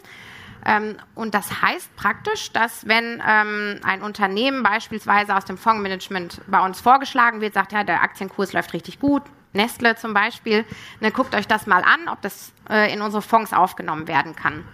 Ähm, 0.66 0.98
und 1.14 1.34
das 1.34 1.62
heißt 1.62 1.96
praktisch, 1.96 2.52
dass 2.52 2.88
wenn 2.88 3.22
ähm, 3.28 3.80
ein 3.84 4.02
Unternehmen 4.02 4.64
beispielsweise 4.64 5.36
aus 5.36 5.46
dem 5.46 5.58
Fondsmanagement 5.58 6.42
bei 6.48 6.64
uns 6.64 6.80
vorgeschlagen 6.80 7.42
wird, 7.42 7.54
sagt 7.54 7.72
ja, 7.74 7.84
der 7.84 8.02
Aktienkurs 8.02 8.54
läuft 8.54 8.74
richtig 8.74 9.00
gut, 9.00 9.24
Nestle 9.54 9.96
zum 9.96 10.14
Beispiel, 10.14 10.66
dann 11.00 11.14
guckt 11.14 11.34
euch 11.34 11.48
das 11.48 11.66
mal 11.66 11.84
an, 11.84 12.08
ob 12.10 12.22
das 12.22 12.54
äh, 12.70 12.94
in 12.94 13.02
unsere 13.02 13.22
Fonds 13.22 13.54
aufgenommen 13.54 14.08
werden 14.08 14.36
kann. 14.36 14.66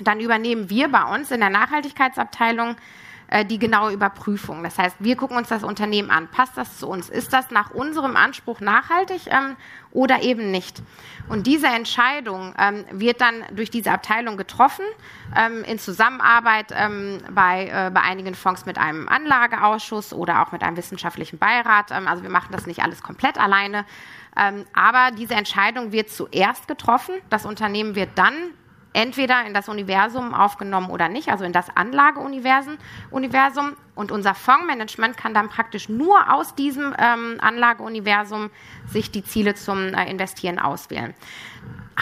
Dann 0.00 0.20
übernehmen 0.20 0.70
wir 0.70 0.88
bei 0.88 1.04
uns 1.04 1.30
in 1.30 1.40
der 1.40 1.50
Nachhaltigkeitsabteilung 1.50 2.76
äh, 3.28 3.44
die 3.44 3.58
genaue 3.58 3.92
Überprüfung. 3.92 4.62
Das 4.62 4.78
heißt, 4.78 4.96
wir 5.00 5.16
gucken 5.16 5.36
uns 5.36 5.48
das 5.48 5.64
Unternehmen 5.64 6.10
an. 6.10 6.28
Passt 6.28 6.56
das 6.56 6.78
zu 6.78 6.86
uns? 6.86 7.08
Ist 7.08 7.32
das 7.32 7.50
nach 7.50 7.72
unserem 7.72 8.16
Anspruch 8.16 8.60
nachhaltig 8.60 9.22
ähm, 9.26 9.56
oder 9.90 10.22
eben 10.22 10.52
nicht? 10.52 10.80
Und 11.28 11.48
diese 11.48 11.66
Entscheidung 11.66 12.54
ähm, 12.56 12.84
wird 12.92 13.20
dann 13.20 13.42
durch 13.50 13.70
diese 13.70 13.90
Abteilung 13.90 14.36
getroffen, 14.36 14.84
ähm, 15.36 15.64
in 15.64 15.80
Zusammenarbeit 15.80 16.66
ähm, 16.72 17.18
bei, 17.32 17.66
äh, 17.66 17.90
bei 17.90 18.02
einigen 18.02 18.36
Fonds 18.36 18.64
mit 18.64 18.78
einem 18.78 19.08
Anlageausschuss 19.08 20.12
oder 20.12 20.42
auch 20.42 20.52
mit 20.52 20.62
einem 20.62 20.76
wissenschaftlichen 20.76 21.38
Beirat. 21.38 21.90
Ähm, 21.90 22.06
also 22.06 22.22
wir 22.22 22.30
machen 22.30 22.52
das 22.52 22.66
nicht 22.66 22.84
alles 22.84 23.02
komplett 23.02 23.38
alleine. 23.38 23.84
Ähm, 24.36 24.66
aber 24.72 25.10
diese 25.16 25.34
Entscheidung 25.34 25.90
wird 25.90 26.10
zuerst 26.10 26.68
getroffen. 26.68 27.14
Das 27.28 27.44
Unternehmen 27.44 27.96
wird 27.96 28.10
dann 28.14 28.34
entweder 28.96 29.44
in 29.46 29.52
das 29.52 29.68
Universum 29.68 30.32
aufgenommen 30.32 30.88
oder 30.88 31.08
nicht, 31.08 31.28
also 31.28 31.44
in 31.44 31.52
das 31.52 31.68
Anlageuniversum. 31.76 32.78
Und 33.94 34.10
unser 34.10 34.34
Fondsmanagement 34.34 35.18
kann 35.18 35.34
dann 35.34 35.50
praktisch 35.50 35.88
nur 35.88 36.32
aus 36.32 36.54
diesem 36.54 36.94
ähm, 36.98 37.36
Anlageuniversum 37.40 38.50
sich 38.86 39.10
die 39.10 39.22
Ziele 39.22 39.54
zum 39.54 39.92
äh, 39.92 40.10
Investieren 40.10 40.58
auswählen. 40.58 41.14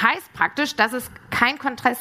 Heißt 0.00 0.32
praktisch, 0.34 0.76
dass 0.76 0.92
es 0.92 1.10
keinen 1.30 1.58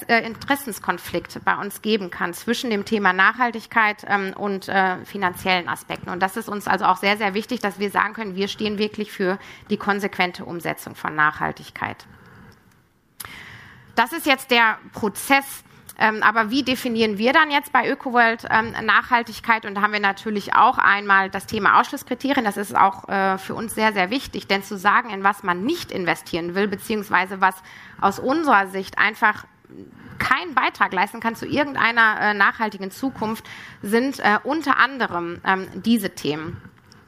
äh, 0.08 0.26
Interessenskonflikt 0.26 1.44
bei 1.44 1.56
uns 1.58 1.82
geben 1.82 2.12
kann 2.12 2.34
zwischen 2.36 2.70
dem 2.70 2.86
Thema 2.86 3.14
Nachhaltigkeit 3.14 4.06
ähm, 4.08 4.34
und 4.36 4.68
äh, 4.68 5.04
finanziellen 5.06 5.70
Aspekten. 5.70 6.10
Und 6.10 6.22
das 6.22 6.38
ist 6.38 6.50
uns 6.50 6.68
also 6.68 6.86
auch 6.86 6.98
sehr, 6.98 7.18
sehr 7.18 7.34
wichtig, 7.34 7.62
dass 7.62 7.80
wir 7.80 7.90
sagen 7.90 8.14
können, 8.14 8.36
wir 8.36 8.48
stehen 8.48 8.78
wirklich 8.78 9.12
für 9.12 9.40
die 9.72 9.78
konsequente 9.78 10.46
Umsetzung 10.46 10.94
von 10.94 11.16
Nachhaltigkeit. 11.16 12.06
Das 13.96 14.12
ist 14.14 14.26
jetzt 14.26 14.52
der 14.52 14.78
Prozess. 14.94 15.64
Ähm, 16.00 16.24
aber 16.24 16.50
wie 16.50 16.64
definieren 16.64 17.20
wir 17.20 17.34
dann 17.34 17.52
jetzt 17.52 17.72
bei 17.72 17.88
ÖkoWorld 17.88 18.48
ähm, 18.50 18.74
Nachhaltigkeit? 18.84 19.66
Und 19.66 19.76
da 19.76 19.82
haben 19.82 19.94
wir 19.94 20.00
natürlich 20.00 20.56
auch 20.56 20.80
einmal 20.80 21.30
das 21.30 21.46
Thema 21.46 21.80
Ausschlusskriterien. 21.80 22.44
Das 22.44 22.58
ist 22.58 22.76
auch 22.76 23.08
äh, 23.08 23.38
für 23.38 23.54
uns 23.54 23.76
sehr, 23.76 23.94
sehr 23.94 24.10
wichtig, 24.10 24.48
denn 24.48 24.64
zu 24.64 24.76
sagen, 24.76 25.12
in 25.12 25.24
was 25.24 25.44
man 25.44 25.64
nicht 25.64 25.92
investieren 25.92 26.56
will, 26.56 26.68
beziehungsweise 26.68 27.42
was 27.42 27.56
aus 28.02 28.18
unserer 28.18 28.68
Sicht 28.68 28.98
einfach 28.98 29.46
keinen 30.18 30.56
Beitrag 30.56 30.94
leisten 30.94 31.20
kann 31.20 31.36
zu 31.36 31.46
irgendeiner 31.46 32.20
äh, 32.20 32.34
nachhaltigen 32.34 32.90
Zukunft, 32.90 33.46
sind 33.82 34.20
äh, 34.20 34.40
unter 34.44 34.78
anderem 34.78 35.42
ähm, 35.46 35.68
diese 35.76 36.12
Themen. 36.12 36.60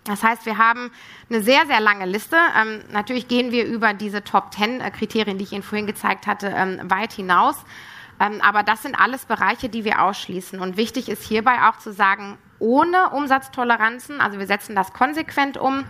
Das 0.06 0.24
heißt, 0.24 0.46
wir 0.46 0.58
haben 0.58 0.92
eine 1.30 1.42
sehr, 1.42 1.66
sehr 1.66 1.80
lange 1.80 2.06
Liste. 2.06 2.38
Ähm, 2.60 2.82
natürlich 2.92 3.28
gehen 3.28 3.52
wir 3.52 3.66
über 3.66 3.94
diese 3.94 4.24
Top 4.24 4.54
10 4.54 4.80
äh, 4.80 4.92
Kriterien, 4.92 5.38
die 5.38 5.44
ich 5.44 5.52
Ihnen 5.52 5.64
vorhin 5.64 5.88
gezeigt 5.88 6.28
hatte, 6.28 6.54
ähm, 6.56 6.80
weit 6.84 7.14
hinaus. 7.14 7.56
Ähm, 8.20 8.42
aber 8.42 8.64
das 8.64 8.82
sind 8.82 9.00
alles 9.00 9.26
Bereiche, 9.26 9.70
die 9.70 9.84
wir 9.84 10.02
ausschließen. 10.02 10.60
Und 10.60 10.78
wichtig 10.78 11.10
ist 11.10 11.24
hierbei 11.24 11.68
auch 11.68 11.78
zu 11.78 11.92
sagen, 11.92 12.38
ohne 12.60 13.10
Umsatztoleranzen, 13.10 14.22
also 14.22 14.40
wir 14.40 14.48
setzen 14.48 14.76
das 14.76 14.94
konsequent 14.94 15.58
um, 15.58 15.84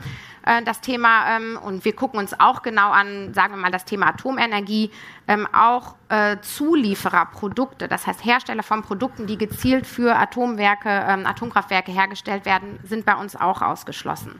äh, 0.45 0.63
das 0.63 0.81
Thema, 0.81 1.35
ähm, 1.35 1.59
und 1.61 1.85
wir 1.85 1.95
gucken 1.95 2.19
uns 2.19 2.39
auch 2.39 2.61
genau 2.61 2.91
an, 2.91 3.33
sagen 3.33 3.55
wir 3.55 3.61
mal, 3.61 3.71
das 3.71 3.85
Thema 3.85 4.07
Atomenergie, 4.07 4.91
ähm, 5.27 5.47
auch 5.53 5.95
äh, 6.09 6.37
Zuliefererprodukte, 6.41 7.87
das 7.87 8.07
heißt 8.07 8.23
Hersteller 8.25 8.63
von 8.63 8.81
Produkten, 8.81 9.27
die 9.27 9.37
gezielt 9.37 9.87
für 9.87 10.15
Atomwerke, 10.15 10.89
Atomkraftwerke 10.89 11.91
hergestellt 11.91 12.45
werden, 12.45 12.79
sind 12.83 13.05
bei 13.05 13.15
uns 13.15 13.35
auch 13.35 13.61
ausgeschlossen. 13.61 14.39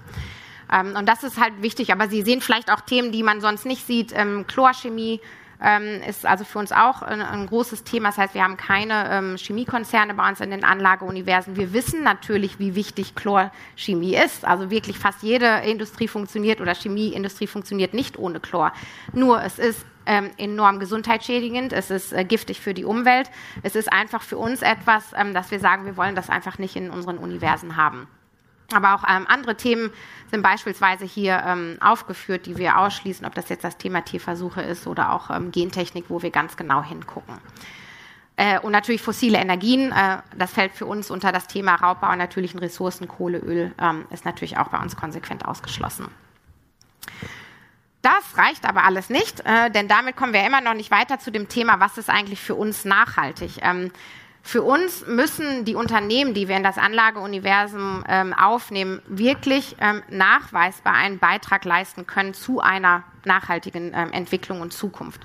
Und 0.97 1.07
das 1.07 1.23
ist 1.23 1.39
halt 1.39 1.61
wichtig, 1.61 1.91
aber 1.91 2.07
Sie 2.07 2.23
sehen 2.23 2.41
vielleicht 2.41 2.71
auch 2.71 2.81
Themen, 2.81 3.11
die 3.11 3.21
man 3.21 3.39
sonst 3.39 3.67
nicht 3.67 3.85
sieht, 3.85 4.15
Chlorchemie, 4.47 5.21
ähm, 5.65 6.01
ist 6.07 6.27
also 6.27 6.43
für 6.43 6.59
uns 6.59 6.71
auch 6.71 7.01
ein, 7.01 7.21
ein, 7.21 7.47
großes 7.47 7.83
Thema. 7.83 8.09
Das 8.09 8.19
heißt, 8.19 8.35
wir 8.35 8.43
haben 8.43 8.55
keine 8.55 9.09
ähm, 9.09 9.35
Chemiekonzerne 9.35 10.13
bei 10.13 10.29
uns 10.29 10.39
in 10.39 10.51
den 10.51 10.63
Anlageuniversen. 10.63 11.55
Wir 11.55 11.73
wissen 11.73 12.03
natürlich, 12.03 12.59
wie 12.59 12.75
wichtig 12.75 13.15
Chlorchemie 13.15 14.15
ist. 14.15 14.45
Also 14.45 14.69
wirklich 14.69 14.99
fast 14.99 15.23
jede 15.23 15.47
Industrie 15.65 16.07
funktioniert 16.07 16.61
oder 16.61 16.75
Chemieindustrie 16.75 17.47
funktioniert 17.47 17.95
nicht 17.95 18.19
ohne 18.19 18.39
Chlor. 18.39 18.73
Nur 19.11 19.41
es 19.41 19.57
ist 19.57 19.83
ähm, 20.05 20.29
enorm 20.37 20.79
gesundheitsschädigend, 20.79 21.73
es 21.73 21.89
ist 21.89 22.13
äh, 22.13 22.23
giftig 22.23 22.61
für 22.61 22.75
die 22.75 22.85
Umwelt. 22.85 23.31
Es 23.63 23.75
ist 23.75 23.91
einfach 23.91 24.21
für 24.21 24.37
uns 24.37 24.61
etwas, 24.61 25.13
ähm, 25.17 25.33
dass 25.33 25.49
wir 25.49 25.59
sagen, 25.59 25.85
wir 25.85 25.97
wollen 25.97 26.15
das 26.15 26.29
einfach 26.29 26.59
nicht 26.59 26.75
in 26.75 26.91
unseren 26.91 27.17
Universen 27.17 27.75
haben. 27.75 28.07
Aber 28.73 28.95
auch 28.95 29.03
ähm, 29.07 29.25
andere 29.27 29.55
Themen 29.55 29.91
sind 30.31 30.41
beispielsweise 30.41 31.05
hier 31.05 31.43
ähm, 31.45 31.77
aufgeführt, 31.81 32.45
die 32.45 32.57
wir 32.57 32.79
ausschließen, 32.79 33.25
ob 33.25 33.35
das 33.35 33.49
jetzt 33.49 33.63
das 33.63 33.77
Thema 33.77 34.01
Tierversuche 34.01 34.61
ist 34.61 34.87
oder 34.87 35.13
auch 35.13 35.29
ähm, 35.29 35.51
Gentechnik, 35.51 36.05
wo 36.09 36.21
wir 36.21 36.31
ganz 36.31 36.57
genau 36.57 36.83
hingucken. 36.83 37.35
Äh, 38.37 38.59
und 38.59 38.71
natürlich 38.71 39.01
fossile 39.01 39.37
Energien, 39.37 39.91
äh, 39.91 40.17
das 40.37 40.51
fällt 40.51 40.73
für 40.73 40.85
uns 40.85 41.09
unter 41.09 41.31
das 41.31 41.47
Thema 41.47 41.75
Raubbau 41.75 42.07
an 42.07 42.17
natürlichen 42.17 42.59
Ressourcen, 42.59 43.07
Kohle, 43.07 43.37
Öl, 43.37 43.73
ähm, 43.79 44.05
ist 44.09 44.25
natürlich 44.25 44.57
auch 44.57 44.69
bei 44.69 44.79
uns 44.79 44.95
konsequent 44.95 45.45
ausgeschlossen. 45.45 46.07
Das 48.01 48.37
reicht 48.37 48.65
aber 48.65 48.83
alles 48.83 49.09
nicht, 49.09 49.41
äh, 49.45 49.71
denn 49.71 49.87
damit 49.87 50.15
kommen 50.15 50.33
wir 50.33 50.45
immer 50.45 50.61
noch 50.61 50.73
nicht 50.73 50.91
weiter 50.91 51.17
zu 51.17 51.31
dem 51.31 51.47
Thema, 51.47 51.79
was 51.79 51.97
ist 51.97 52.09
eigentlich 52.09 52.39
für 52.39 52.55
uns 52.55 52.83
nachhaltig. 52.83 53.57
Für 54.47 54.61
uns 54.61 55.07
müssen 55.07 55.65
die 55.65 55.73
Unternehmen, 55.73 56.35
die 56.35 56.47
wir 56.47 56.55
in 56.55 56.61
das 56.61 56.77
Anlageuniversum 56.77 58.03
ähm, 58.07 58.31
aufnehmen, 58.31 59.01
wirklich 59.07 59.75
ähm, 59.81 60.03
nachweisbar 60.11 60.93
einen 60.93 61.17
Beitrag 61.17 61.65
leisten 61.65 62.05
können 62.05 62.35
zu 62.35 62.59
einer 62.59 63.03
nachhaltigen 63.23 63.91
ähm, 63.95 64.11
Entwicklung 64.13 64.61
und 64.61 64.71
Zukunft. 64.71 65.21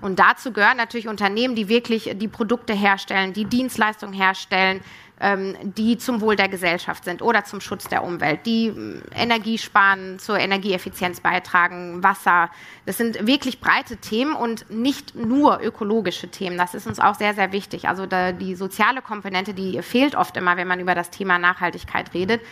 Und 0.00 0.18
dazu 0.18 0.52
gehören 0.52 0.76
natürlich 0.76 1.06
Unternehmen, 1.06 1.54
die 1.54 1.68
wirklich 1.68 2.10
die 2.16 2.26
Produkte 2.26 2.72
herstellen, 2.72 3.32
die 3.32 3.44
Dienstleistungen 3.44 4.12
herstellen, 4.12 4.80
ähm, 5.20 5.56
die 5.62 5.96
zum 5.96 6.20
Wohl 6.20 6.34
der 6.34 6.48
Gesellschaft 6.48 7.04
sind 7.04 7.22
oder 7.22 7.44
zum 7.44 7.60
Schutz 7.60 7.88
der 7.88 8.02
Umwelt, 8.02 8.40
die 8.46 8.66
ähm, 8.66 9.02
Energie 9.14 9.58
sparen, 9.58 10.18
zur 10.18 10.38
Energieeffizienz 10.38 11.20
beitragen, 11.20 12.02
Wasser. 12.02 12.50
Das 12.84 12.96
sind 12.96 13.26
wirklich 13.26 13.60
breite 13.60 13.96
Themen 13.98 14.34
und 14.34 14.68
nicht 14.70 15.14
nur 15.14 15.60
ökologische 15.60 16.28
Themen. 16.28 16.58
Das 16.58 16.74
ist 16.74 16.86
uns 16.86 16.98
auch 16.98 17.14
sehr, 17.14 17.34
sehr 17.34 17.52
wichtig. 17.52 17.88
Also 17.88 18.06
die 18.06 18.54
soziale 18.54 19.02
Komponente, 19.02 19.54
die 19.54 19.80
fehlt 19.82 20.16
oft 20.16 20.36
immer, 20.36 20.56
wenn 20.56 20.68
man 20.68 20.80
über 20.80 20.94
das 20.94 21.10
Thema 21.10 21.38
Nachhaltigkeit 21.38 22.12
redet. 22.12 22.42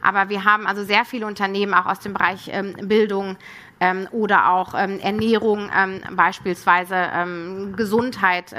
Aber 0.00 0.28
wir 0.28 0.44
haben 0.44 0.66
also 0.66 0.84
sehr 0.84 1.04
viele 1.04 1.26
Unternehmen 1.26 1.74
auch 1.74 1.86
aus 1.86 2.00
dem 2.00 2.12
Bereich 2.14 2.48
ähm, 2.52 2.74
Bildung, 2.82 3.36
ähm, 3.82 4.06
oder 4.12 4.50
auch 4.50 4.74
ähm, 4.76 5.00
Ernährung, 5.00 5.68
ähm, 5.76 6.00
beispielsweise 6.12 6.94
ähm, 6.94 7.74
Gesundheit. 7.76 8.54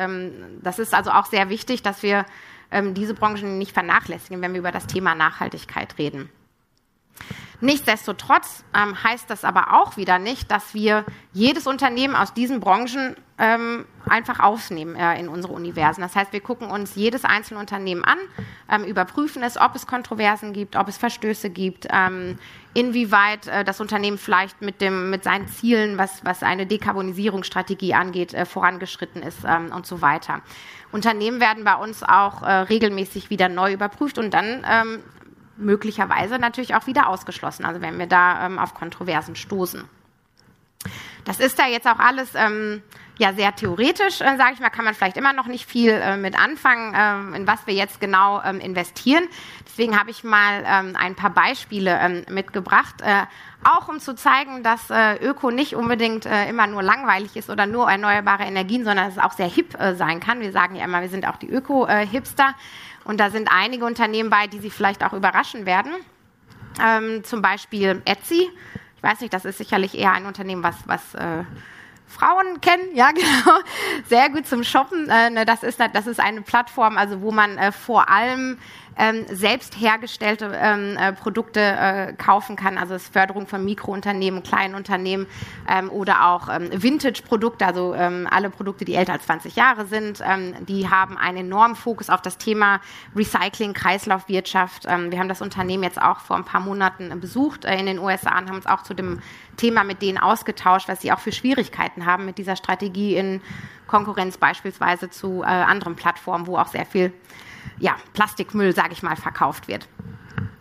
das 0.62 0.80
ist 0.80 0.94
also 0.94 1.12
auch 1.12 1.26
sehr 1.26 1.50
wichtig, 1.50 1.82
dass 1.82 2.04
wir 2.04 2.26
ähm, 2.74 2.94
diese 2.94 3.14
Branchen 3.14 3.58
nicht 3.58 3.72
vernachlässigen, 3.72 4.42
wenn 4.42 4.54
wir 4.54 4.60
über 4.60 4.72
das 4.72 4.88
Thema 4.88 5.16
Nachhaltigkeit 5.16 5.98
reden. 5.98 6.30
Nichtsdestotrotz 7.62 8.66
ähm, 8.74 9.02
heißt 9.02 9.30
das 9.30 9.46
aber 9.46 9.74
auch 9.74 9.96
wieder 9.96 10.20
nicht, 10.20 10.52
dass 10.52 10.74
wir 10.74 11.06
jedes 11.32 11.66
Unternehmen 11.66 12.14
aus 12.14 12.34
diesen 12.34 12.60
Branchen 12.60 13.16
ähm, 13.38 13.86
einfach 14.06 14.42
aufnehmen 14.42 14.96
äh, 14.96 15.18
in 15.18 15.30
unsere 15.30 15.54
Universen. 15.54 16.02
Das 16.02 16.14
heißt, 16.14 16.34
wir 16.34 16.42
gucken 16.42 16.70
uns 16.70 16.96
jedes 16.96 17.24
einzelne 17.24 17.62
Unternehmen 17.62 18.04
an, 18.04 18.18
ähm, 18.70 18.84
überprüfen 18.84 19.44
es, 19.44 19.56
ob 19.58 19.76
es 19.76 19.88
Kontroversen 19.88 20.52
gibt, 20.52 20.76
ob 20.76 20.90
es 20.90 20.98
Verstöße 20.98 21.50
gibt, 21.50 21.88
ähm, 21.90 22.38
inwieweit 22.74 23.48
äh, 23.48 23.64
das 23.64 23.80
Unternehmen 23.80 24.18
vielleicht 24.18 24.62
mit, 24.62 24.82
dem, 24.82 25.10
mit 25.10 25.24
seinen 25.24 25.48
Zielen, 25.48 25.98
was, 25.98 26.26
was 26.26 26.44
eine 26.44 26.66
Dekarbonisierungsstrategie 26.66 27.94
angeht, 27.94 28.34
äh, 28.34 28.46
vorangeschritten 28.46 29.24
ist 29.24 29.40
ähm, 29.48 29.72
und 29.74 29.86
so 29.86 30.02
weiter. 30.02 30.42
Unternehmen 30.94 31.42
werden 31.42 31.64
bei 31.64 31.76
uns 31.76 32.04
auch 32.04 32.44
äh, 32.44 32.52
regelmäßig 32.52 33.30
wieder 33.30 33.50
neu 33.50 33.74
überprüft 33.74 34.20
und 34.20 34.34
dann 34.34 34.64
ähm, 34.70 35.04
möglicherweise 35.58 36.38
natürlich 36.38 36.76
auch 36.76 36.88
wieder 36.88 37.08
ausgeschlossen, 37.08 37.66
also 37.66 37.82
wenn 37.82 37.98
wir 37.98 38.08
da 38.08 38.46
ähm, 38.46 38.60
auf 38.60 38.76
Kontroversen 38.76 39.36
stoßen. 39.36 39.84
Das 41.26 41.40
ist 41.40 41.58
da 41.58 41.68
jetzt 41.68 41.88
auch 41.88 42.00
alles 42.00 42.30
ähm, 42.36 42.84
ja 43.18 43.34
sehr 43.34 43.56
theoretisch, 43.56 44.22
äh, 44.22 44.38
sage 44.38 44.54
ich 44.54 44.60
mal, 44.60 44.70
kann 44.70 44.86
man 44.86 44.94
vielleicht 44.94 45.18
immer 45.18 45.34
noch 45.34 45.48
nicht 45.48 45.66
viel 45.70 45.92
äh, 45.92 46.18
mit 46.18 46.38
anfangen, 46.40 46.94
äh, 47.34 47.38
in 47.38 47.48
was 47.48 47.66
wir 47.68 47.74
jetzt 47.74 48.00
genau 48.00 48.42
ähm, 48.44 48.60
investieren. 48.60 49.24
Deswegen 49.66 50.00
habe 50.00 50.12
ich 50.12 50.24
mal 50.24 50.64
ähm, 50.66 50.96
ein 50.98 51.16
paar 51.16 51.30
Beispiele 51.30 51.98
ähm, 52.00 52.26
mitgebracht, 52.30 53.02
äh, 53.02 53.24
auch 53.64 53.88
um 53.88 54.00
zu 54.00 54.16
zeigen, 54.16 54.64
dass 54.64 54.90
äh, 54.90 55.16
Öko 55.24 55.52
nicht 55.52 55.76
unbedingt 55.76 56.26
äh, 56.26 56.50
immer 56.50 56.68
nur 56.68 56.84
langweilig 56.84 57.36
ist 57.36 57.50
oder 57.50 57.66
nur 57.66 57.90
erneuerbare 57.90 58.44
Energien, 58.44 58.84
sondern 58.84 59.06
dass 59.06 59.18
es 59.18 59.24
auch 59.24 59.34
sehr 59.34 59.48
hip 59.48 59.78
sein 59.96 60.20
kann. 60.20 60.42
Wir 60.42 60.52
sagen 60.52 60.76
ja 60.76 60.84
immer, 60.84 61.02
wir 61.02 61.10
sind 61.10 61.28
auch 61.28 61.38
die 61.38 61.50
Öko-Hipster 61.50 62.56
und 63.04 63.20
da 63.20 63.30
sind 63.30 63.50
einige 63.52 63.86
Unternehmen 63.86 64.30
bei, 64.30 64.48
die 64.48 64.60
Sie 64.60 64.70
vielleicht 64.70 65.04
auch 65.04 65.14
überraschen 65.14 65.66
werden. 65.66 65.92
Ähm, 66.84 67.24
zum 67.24 67.42
Beispiel 67.42 68.02
Etsy. 68.06 68.50
Ich 68.98 69.04
weiß 69.04 69.22
nicht, 69.22 69.34
das 69.34 69.46
ist 69.46 69.58
sicherlich 69.58 69.98
eher 69.98 70.12
ein 70.12 70.26
Unternehmen, 70.26 70.64
was, 70.64 70.76
was 70.86 71.16
Frauen 72.14 72.62
kennen, 72.62 72.96
ja 72.96 73.12
genau, 73.14 73.60
sehr 74.08 74.30
gut 74.30 74.48
zum 74.48 74.64
Shoppen. 74.64 75.10
Äh, 75.10 75.32
ne, 75.32 75.46
das, 75.46 75.64
ist, 75.64 75.80
das 75.80 76.08
ist 76.08 76.20
eine 76.20 76.42
Plattform, 76.42 76.98
also 76.98 77.22
wo 77.22 77.32
man 77.32 77.58
äh, 77.58 77.72
vor 77.72 78.10
allem 78.10 78.60
ähm, 78.98 79.26
selbst 79.30 79.80
hergestellte 79.80 80.52
ähm, 80.56 80.98
äh, 80.98 81.14
Produkte 81.14 81.60
äh, 81.60 82.14
kaufen 82.14 82.56
kann, 82.56 82.78
also 82.78 82.94
es 82.94 83.08
Förderung 83.08 83.48
von 83.48 83.64
Mikrounternehmen, 83.64 84.44
kleinen 84.44 84.76
Unternehmen 84.76 85.28
ähm, 85.68 85.90
oder 85.90 86.28
auch 86.28 86.50
ähm, 86.50 86.70
Vintage-Produkte, 86.72 87.66
also 87.66 87.94
ähm, 87.94 88.28
alle 88.30 88.50
Produkte, 88.50 88.86
die 88.86 88.96
älter 88.96 89.14
als 89.14 89.26
20 89.26 89.56
Jahre 89.56 89.86
sind, 89.86 90.22
ähm, 90.26 90.54
die 90.66 90.90
haben 90.90 91.18
einen 91.18 91.38
enormen 91.38 91.76
Fokus 91.76 92.10
auf 92.10 92.22
das 92.22 92.38
Thema 92.38 92.82
Recycling, 93.16 93.74
Kreislaufwirtschaft. 93.74 94.84
Wir 94.84 95.20
haben 95.20 95.30
das 95.30 95.42
Unternehmen 95.42 95.84
jetzt 95.84 96.02
auch 96.02 96.20
vor 96.20 96.36
ein 96.36 96.46
paar 96.46 96.62
Monaten 96.62 97.20
besucht 97.20 97.66
äh, 97.66 97.78
in 97.78 97.86
den 97.86 98.00
USA 98.00 98.38
und 98.38 98.50
haben 98.50 98.56
uns 98.56 98.68
auch 98.68 98.84
zu 98.84 98.94
dem 98.94 99.22
Thema 99.58 99.84
mit 99.84 100.02
denen 100.02 100.18
ausgetauscht, 100.18 100.88
was 100.88 101.02
sie 101.02 101.12
auch 101.12 101.20
für 101.20 101.32
Schwierigkeiten 101.32 102.06
haben 102.06 102.26
mit 102.26 102.38
dieser 102.38 102.56
Strategie 102.56 103.16
in 103.16 103.42
Konkurrenz 103.88 104.38
beispielsweise 104.38 105.10
zu 105.10 105.44
äh, 105.44 105.46
anderen 105.46 105.96
Plattformen, 105.96 106.48
wo 106.48 106.58
auch 106.58 106.68
sehr 106.68 106.86
viel 106.86 107.14
ja, 107.80 107.96
Plastikmüll, 108.14 108.76
sage 108.76 108.94
ich 108.94 109.04
mal, 109.04 109.16
verkauft 109.16 109.68
wird. 109.68 109.88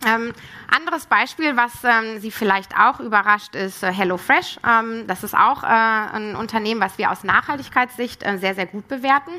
Ähm, 0.05 0.33
anderes 0.67 1.05
Beispiel, 1.05 1.55
was 1.55 1.71
ähm, 1.83 2.19
Sie 2.19 2.31
vielleicht 2.31 2.77
auch 2.77 2.99
überrascht, 2.99 3.55
ist 3.55 3.83
äh, 3.83 3.91
HelloFresh. 3.91 4.59
Ähm, 4.67 5.05
das 5.07 5.23
ist 5.23 5.35
auch 5.35 5.63
äh, 5.63 5.67
ein 5.67 6.35
Unternehmen, 6.35 6.81
was 6.81 6.97
wir 6.97 7.11
aus 7.11 7.23
Nachhaltigkeitssicht 7.23 8.23
äh, 8.23 8.37
sehr, 8.37 8.53
sehr 8.55 8.65
gut 8.65 8.87
bewerten. 8.87 9.31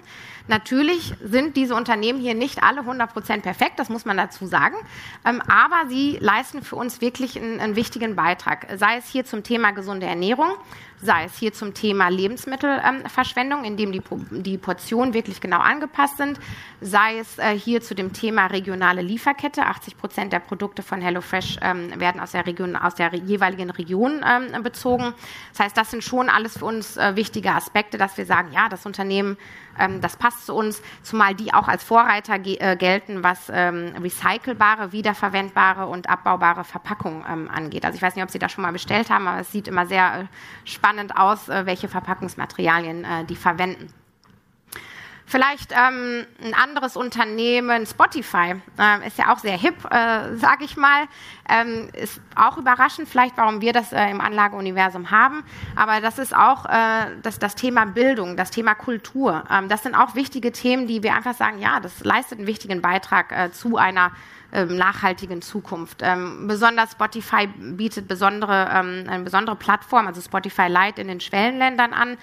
Natürlich 0.49 1.14
sind 1.23 1.57
diese 1.57 1.75
Unternehmen 1.75 2.19
hier 2.19 2.35
nicht 2.35 2.62
alle 2.62 2.81
100 2.81 3.12
Prozent 3.12 3.43
perfekt, 3.43 3.78
das 3.78 3.88
muss 3.88 4.04
man 4.04 4.16
dazu 4.16 4.47
sagen. 4.47 4.76
Ähm, 5.25 5.43
aber 5.43 5.88
sie 5.88 6.19
leisten 6.21 6.62
für 6.62 6.76
uns 6.76 7.00
wirklich 7.00 7.37
einen, 7.37 7.61
einen 7.61 7.76
wichtigen 7.76 8.16
Beitrag. 8.16 8.66
Sei 8.76 8.97
es 8.97 9.09
hier 9.09 9.25
zum 9.25 9.43
Thema 9.43 9.73
gesunde 9.73 10.07
Ernährung, 10.07 10.52
sei 11.04 11.25
es 11.25 11.37
hier 11.37 11.52
zum 11.52 11.75
Thema 11.75 12.08
Lebensmittelverschwendung, 12.08 13.64
indem 13.64 13.92
die, 13.92 14.02
die 14.30 14.58
Portionen 14.58 15.14
wirklich 15.14 15.40
genau 15.40 15.58
angepasst 15.58 16.16
sind, 16.16 16.40
sei 16.80 17.18
es 17.18 17.38
äh, 17.38 17.56
hier 17.56 17.82
zu 17.82 17.94
dem 17.94 18.12
Thema 18.12 18.46
regionale 18.46 19.02
Lieferkette. 19.02 19.66
80 19.66 19.99
Prozent 19.99 20.32
der 20.32 20.40
Produkte 20.40 20.82
von 20.82 21.00
HelloFresh 21.00 21.58
ähm, 21.62 22.00
werden 22.00 22.20
aus 22.20 22.32
der, 22.32 22.46
Region, 22.46 22.76
aus 22.76 22.94
der 22.94 23.14
jeweiligen 23.14 23.70
Region 23.70 24.25
ähm, 24.26 24.62
bezogen. 24.62 25.12
Das 25.50 25.66
heißt, 25.66 25.76
das 25.76 25.90
sind 25.90 26.02
schon 26.02 26.28
alles 26.28 26.58
für 26.58 26.64
uns 26.64 26.96
äh, 26.96 27.14
wichtige 27.16 27.52
Aspekte, 27.52 27.99
dass 27.99 28.16
wir 28.16 28.26
sagen, 28.26 28.52
ja, 28.52 28.68
das 28.68 28.87
Unternehmen 28.87 29.37
das 30.00 30.16
passt 30.16 30.47
zu 30.47 30.54
uns, 30.54 30.81
zumal 31.02 31.35
die 31.35 31.52
auch 31.52 31.69
als 31.69 31.85
Vorreiter 31.85 32.35
äh, 32.35 32.76
gelten, 32.76 33.23
was 33.23 33.50
ähm, 33.52 33.93
recycelbare, 34.00 34.93
wiederverwendbare 34.93 35.87
und 35.87 36.09
abbaubare 36.09 36.64
Verpackungen 36.64 37.25
ähm, 37.28 37.50
angeht. 37.50 37.85
Also 37.85 37.97
ich 37.97 38.02
weiß 38.02 38.14
nicht, 38.14 38.25
ob 38.25 38.31
Sie 38.31 38.38
das 38.38 38.52
schon 38.52 38.62
mal 38.62 38.73
bestellt 38.73 39.11
haben, 39.11 39.26
aber 39.26 39.40
es 39.40 39.52
sieht 39.52 39.69
immer 39.69 39.87
sehr 39.87 40.21
äh, 40.21 40.25
spannend 40.69 41.16
aus, 41.16 41.49
äh, 41.49 41.66
welche 41.66 41.88
Verpackungsmaterialien 41.88 43.07
die 43.28 43.37
verwenden. 43.37 43.93
Vielleicht 45.26 45.73
ähm, 45.73 46.26
ein 46.43 46.54
anderes 46.54 46.97
Unternehmen, 46.97 47.87
Spotify, 47.87 48.57
äh, 48.78 49.07
ist 49.07 49.19
ja 49.19 49.33
auch 49.33 49.38
sehr 49.38 49.57
hip, 49.57 49.75
äh, 49.90 50.37
sage 50.37 50.64
ich 50.64 50.76
mal. 50.76 51.07
Ähm, 51.49 51.88
ist 51.95 52.21
auch 52.37 52.59
überraschend 52.59 53.09
vielleicht, 53.09 53.37
warum 53.38 53.61
wir 53.62 53.73
das 53.73 53.93
äh, 53.93 54.11
im 54.11 54.21
Anlageuniversum 54.21 55.11
haben. 55.11 55.43
Aber 55.76 56.02
das 56.02 56.19
ist 56.19 56.37
auch 56.37 56.66
äh, 56.66 57.16
das, 57.23 57.38
das 57.38 57.54
Thema 57.54 57.87
Bildung, 57.87 58.37
das 58.37 58.50
Thema 58.50 58.75
Kultur. 58.75 59.45
Ähm, 59.50 59.69
das 59.69 59.83
sind 59.83 59.95
auch 59.95 60.14
wichtige 60.14 60.52
Themen, 60.52 60.87
die 60.87 61.02
wir 61.02 61.14
einfach 61.14 61.35
sagen, 61.35 61.59
ja, 61.59 61.81
das 61.81 62.04
leistet 62.04 62.38
einen 62.38 62.47
wichtigen 62.47 62.83
Beitrag 62.83 63.33
äh, 63.33 63.50
zu 63.50 63.78
einer 63.78 64.12
ähm, 64.52 64.76
nachhaltigen 64.76 65.43
Zukunft. 65.43 65.99
Ähm, 66.02 66.47
besonders 66.47 66.93
Spotify 66.93 67.47
bietet 67.47 68.07
besondere, 68.09 68.71
ähm, 68.73 69.04
eine 69.09 69.25
besondere 69.25 69.57
Plattform, 69.57 70.07
also 70.07 70.21
Spotify 70.21 70.69
Lite 70.69 71.00
in 71.00 71.09
den 71.09 71.21
Schwellenländern 71.21 71.93
an, 71.93 72.16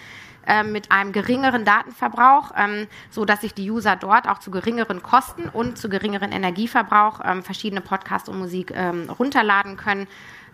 ähm, 0.48 0.72
mit 0.72 0.92
einem 0.92 1.12
geringeren 1.12 1.66
Datenverbrauch, 1.66 2.52
ähm, 2.58 2.88
so 3.10 3.26
dass 3.26 3.42
sich 3.42 3.54
die 3.54 3.70
User 3.70 3.96
dort 3.96 4.28
auch 4.28 4.40
zu 4.40 4.52
geringeren 4.52 5.04
Kosten 5.04 5.50
und 5.50 5.78
zu 5.78 5.90
geringeren 5.90 6.32
Energieverbrauch 6.32 7.20
ähm, 7.24 7.44
verschiedene 7.44 7.82
Podcasts 7.82 8.28
und 8.28 8.40
Musik 8.40 8.72
ähm, 8.76 9.10
runterladen 9.10 9.78
können. 9.78 10.08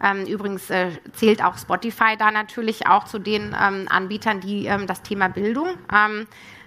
Ähm, 0.03 0.25
übrigens 0.25 0.69
äh, 0.69 0.91
zählt 1.13 1.43
auch 1.43 1.57
Spotify 1.57 2.15
da 2.17 2.31
natürlich 2.31 2.87
auch 2.87 3.05
zu 3.05 3.17
den 3.17 3.53
Anbietern, 3.55 4.41
die 4.41 4.69
das 4.85 5.01
Thema 5.01 5.27
Bildung 5.27 5.69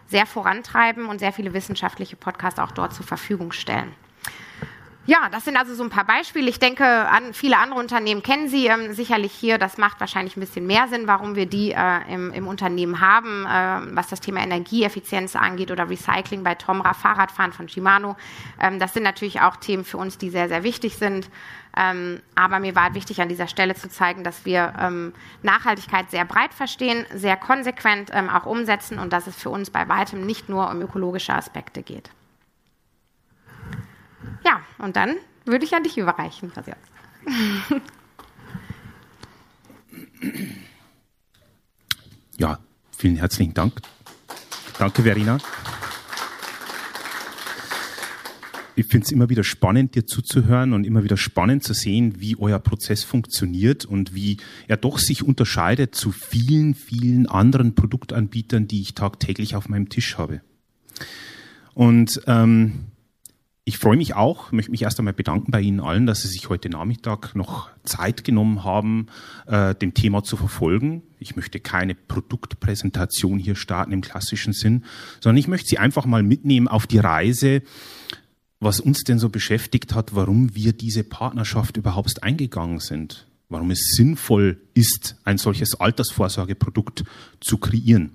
sehr 0.09 0.27
vorantreiben 0.27 1.07
und 1.07 1.21
sehr 1.21 1.33
viele 1.33 1.55
wissenschaftliche 1.55 2.17
Podcasts 2.17 2.59
auch 2.59 2.73
dort 2.73 2.93
zur 2.93 3.07
Verfügung 3.07 3.53
stellen. 3.53 3.95
Ja, 5.07 5.28
das 5.30 5.45
sind 5.45 5.57
also 5.57 5.75
so 5.75 5.83
ein 5.83 5.88
paar 5.88 6.04
Beispiele. 6.04 6.49
Ich 6.50 6.59
denke, 6.59 6.85
an, 6.85 7.33
viele 7.33 7.57
andere 7.57 7.80
Unternehmen 7.80 8.23
kennen 8.23 8.49
Sie 8.49 8.66
ähm, 8.66 8.92
sicherlich 8.92 9.33
hier. 9.33 9.57
Das 9.57 9.78
macht 9.78 9.99
wahrscheinlich 9.99 10.37
ein 10.37 10.40
bisschen 10.40 10.66
mehr 10.66 10.88
Sinn, 10.88 11.07
warum 11.07 11.35
wir 11.37 11.47
die 11.47 11.73
äh, 11.73 12.12
im, 12.12 12.30
im, 12.33 12.47
Unternehmen 12.47 13.00
haben, 13.00 13.47
äh, 13.47 13.97
was 13.97 14.09
das 14.09 14.21
Thema 14.21 14.40
Energieeffizienz 14.40 15.37
angeht 15.37 15.71
oder 15.71 15.88
Recycling 15.88 16.45
bei 16.45 16.54
Tomra, 16.54 16.92
Fahrradfahren 16.92 17.52
von 17.52 17.69
Shimano. 17.69 18.16
Ähm, 18.61 18.78
das 18.78 18.92
sind 18.92 19.02
natürlich 19.02 19.40
auch 19.40 19.57
Themen 19.57 19.85
für 19.85 19.97
uns, 19.97 20.19
die 20.19 20.28
sehr, 20.28 20.49
sehr 20.49 20.64
wichtig 20.64 20.97
sind. 20.97 21.30
Ähm, 21.76 22.21
aber 22.35 22.61
mir 22.61 22.76
war 22.76 22.95
wichtig, 22.95 23.23
an 23.23 23.28
dieser 23.28 23.49
Stelle 23.49 23.75
zu 23.75 23.88
zeigen, 23.88 24.23
dass 24.23 24.45
wir 24.45 24.75
ähm, 24.78 25.14
Nachhaltigkeit 25.42 26.11
sehr 26.11 26.27
breit 26.27 26.53
verstehen, 26.53 27.07
sehr 27.14 27.37
konsequent 27.37 28.11
ähm, 28.12 28.29
auch 28.29 28.44
umsetzen 28.44 28.98
und 28.98 29.12
dass 29.14 29.27
es 29.27 29.37
für 29.37 29.51
uns 29.51 29.70
bei 29.70 29.88
weitem 29.88 30.27
nicht 30.27 30.48
nur 30.48 30.68
um 30.70 30.83
ökologische 30.83 31.33
Aspekte 31.33 31.83
geht. 31.83 32.11
Ja, 34.44 34.61
und 34.79 34.96
dann 34.96 35.16
würde 35.44 35.64
ich 35.64 35.74
an 35.74 35.83
dich 35.83 35.98
überreichen. 35.98 36.53
Ja, 42.38 42.59
vielen 42.96 43.16
herzlichen 43.16 43.55
Dank. 43.55 43.81
Danke, 44.79 45.03
Verena. 45.03 45.38
Ich 48.76 48.87
finde 48.87 49.05
es 49.05 49.12
immer 49.12 49.29
wieder 49.29 49.44
spannend, 49.44 49.94
dir 49.94 50.07
zuzuhören 50.07 50.72
und 50.72 50.85
immer 50.85 51.05
wieder 51.05 51.18
spannend 51.18 51.64
zu 51.64 51.74
sehen, 51.74 52.18
wie 52.18 52.38
euer 52.38 52.59
Prozess 52.59 53.05
funktioniert 53.05 53.85
und 53.85 54.14
wie 54.14 54.38
er 54.68 54.79
doch 54.79 54.98
sich 54.98 55.22
unterscheidet 55.22 55.94
zu 55.94 56.12
vielen, 56.12 56.74
vielen 56.74 57.26
anderen 57.26 57.74
Produktanbietern, 57.74 58.68
die 58.68 58.81
ich 58.81 58.94
tagtäglich 58.94 59.55
auf 59.55 59.68
meinem 59.68 59.90
Tisch 59.90 60.16
habe. 60.16 60.40
Und 61.74 62.22
ähm, 62.26 62.87
ich 63.70 63.78
freue 63.78 63.96
mich 63.96 64.16
auch, 64.16 64.50
möchte 64.50 64.72
mich 64.72 64.83
erst 64.83 64.98
einmal 64.98 65.14
bedanken 65.14 65.52
bei 65.52 65.61
Ihnen 65.61 65.78
allen, 65.78 66.04
dass 66.04 66.22
Sie 66.22 66.28
sich 66.28 66.48
heute 66.48 66.68
Nachmittag 66.68 67.37
noch 67.37 67.70
Zeit 67.85 68.24
genommen 68.24 68.64
haben, 68.64 69.06
äh, 69.46 69.76
dem 69.76 69.94
Thema 69.94 70.24
zu 70.24 70.37
verfolgen. 70.37 71.04
Ich 71.20 71.37
möchte 71.37 71.61
keine 71.61 71.94
Produktpräsentation 71.94 73.38
hier 73.38 73.54
starten 73.54 73.92
im 73.92 74.00
klassischen 74.00 74.54
Sinn, 74.54 74.85
sondern 75.20 75.37
ich 75.37 75.46
möchte 75.46 75.68
Sie 75.68 75.78
einfach 75.78 76.04
mal 76.04 76.24
mitnehmen 76.24 76.66
auf 76.66 76.88
die 76.88 76.98
Reise, 76.98 77.62
was 78.59 78.80
uns 78.80 79.04
denn 79.04 79.20
so 79.20 79.28
beschäftigt 79.28 79.94
hat, 79.94 80.16
warum 80.16 80.56
wir 80.56 80.72
diese 80.72 81.04
Partnerschaft 81.04 81.76
überhaupt 81.76 82.24
eingegangen 82.24 82.80
sind, 82.80 83.28
warum 83.50 83.70
es 83.70 83.92
sinnvoll 83.94 84.61
ist, 84.74 85.14
ein 85.22 85.38
solches 85.38 85.78
Altersvorsorgeprodukt 85.78 87.04
zu 87.38 87.59
kreieren. 87.59 88.11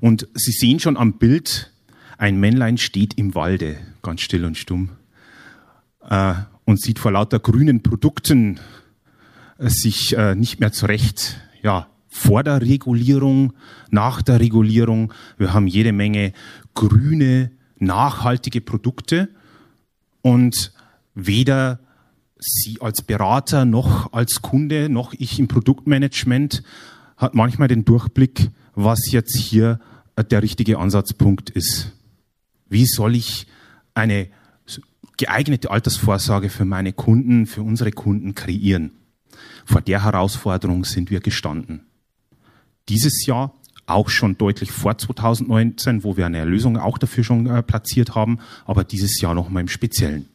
Und 0.00 0.28
Sie 0.34 0.52
sehen 0.52 0.80
schon 0.80 0.98
am 0.98 1.14
Bild, 1.14 1.72
ein 2.18 2.38
Männlein 2.38 2.76
steht 2.76 3.14
im 3.14 3.34
Walde, 3.34 3.78
ganz 4.04 4.20
still 4.20 4.44
und 4.44 4.56
stumm, 4.56 4.90
äh, 6.08 6.34
und 6.64 6.80
sieht 6.80 7.00
vor 7.00 7.10
lauter 7.10 7.40
grünen 7.40 7.82
Produkten 7.82 8.60
äh, 9.58 9.68
sich 9.68 10.16
äh, 10.16 10.36
nicht 10.36 10.60
mehr 10.60 10.70
zurecht. 10.70 11.40
Ja, 11.62 11.88
vor 12.08 12.44
der 12.44 12.60
Regulierung, 12.60 13.54
nach 13.90 14.22
der 14.22 14.38
Regulierung. 14.38 15.12
Wir 15.36 15.52
haben 15.52 15.66
jede 15.66 15.92
Menge 15.92 16.32
grüne, 16.74 17.50
nachhaltige 17.78 18.60
Produkte 18.60 19.28
und 20.22 20.72
weder 21.14 21.80
Sie 22.38 22.78
als 22.80 23.00
Berater 23.00 23.64
noch 23.64 24.12
als 24.12 24.42
Kunde 24.42 24.90
noch 24.90 25.14
ich 25.14 25.38
im 25.38 25.48
Produktmanagement 25.48 26.62
hat 27.16 27.34
manchmal 27.34 27.68
den 27.68 27.86
Durchblick, 27.86 28.50
was 28.74 29.10
jetzt 29.10 29.36
hier 29.36 29.80
äh, 30.16 30.24
der 30.24 30.42
richtige 30.42 30.78
Ansatzpunkt 30.78 31.48
ist. 31.48 31.92
Wie 32.68 32.86
soll 32.86 33.16
ich 33.16 33.46
eine 33.94 34.28
geeignete 35.16 35.70
Altersvorsorge 35.70 36.50
für 36.50 36.64
meine 36.64 36.92
Kunden, 36.92 37.46
für 37.46 37.62
unsere 37.62 37.92
Kunden 37.92 38.34
kreieren? 38.34 38.92
Vor 39.64 39.80
der 39.80 40.04
Herausforderung 40.04 40.84
sind 40.84 41.10
wir 41.10 41.20
gestanden. 41.20 41.86
Dieses 42.88 43.24
Jahr 43.26 43.54
auch 43.86 44.08
schon 44.08 44.36
deutlich 44.38 44.70
vor 44.70 44.96
2019, 44.96 46.04
wo 46.04 46.16
wir 46.16 46.26
eine 46.26 46.44
Lösung 46.44 46.78
auch 46.78 46.98
dafür 46.98 47.24
schon 47.24 47.46
äh, 47.46 47.62
platziert 47.62 48.14
haben, 48.14 48.38
aber 48.64 48.84
dieses 48.84 49.20
Jahr 49.20 49.34
nochmal 49.34 49.62
im 49.62 49.68
Speziellen. 49.68 50.28